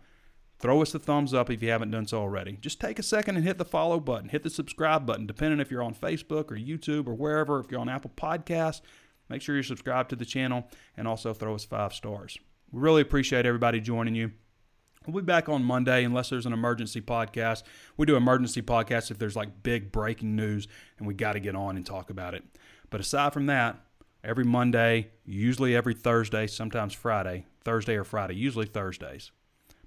[0.58, 2.58] throw us a thumbs up if you haven't done so already.
[2.60, 5.70] Just take a second and hit the follow button, hit the subscribe button, depending if
[5.70, 7.60] you're on Facebook or YouTube or wherever.
[7.60, 8.80] If you're on Apple Podcasts,
[9.28, 12.38] Make sure you're subscribed to the channel and also throw us five stars.
[12.70, 14.32] We really appreciate everybody joining you.
[15.06, 17.62] We'll be back on Monday unless there's an emergency podcast.
[17.96, 20.66] We do emergency podcasts if there's like big breaking news
[20.98, 22.44] and we got to get on and talk about it.
[22.90, 23.78] But aside from that,
[24.26, 29.30] every Monday, usually every Thursday, sometimes Friday, Thursday or Friday, usually Thursdays.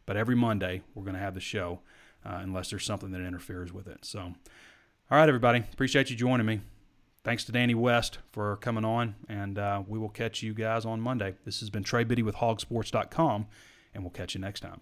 [0.05, 1.81] But every Monday, we're going to have the show
[2.25, 4.05] uh, unless there's something that interferes with it.
[4.05, 5.59] So, all right, everybody.
[5.59, 6.61] Appreciate you joining me
[7.23, 11.01] thanks to Danny West for coming on, and uh, we will catch you guys on
[11.01, 11.35] Monday.
[11.45, 13.47] This has been Trey Biddy with hogsports.com,
[13.93, 14.81] and we'll catch you next time.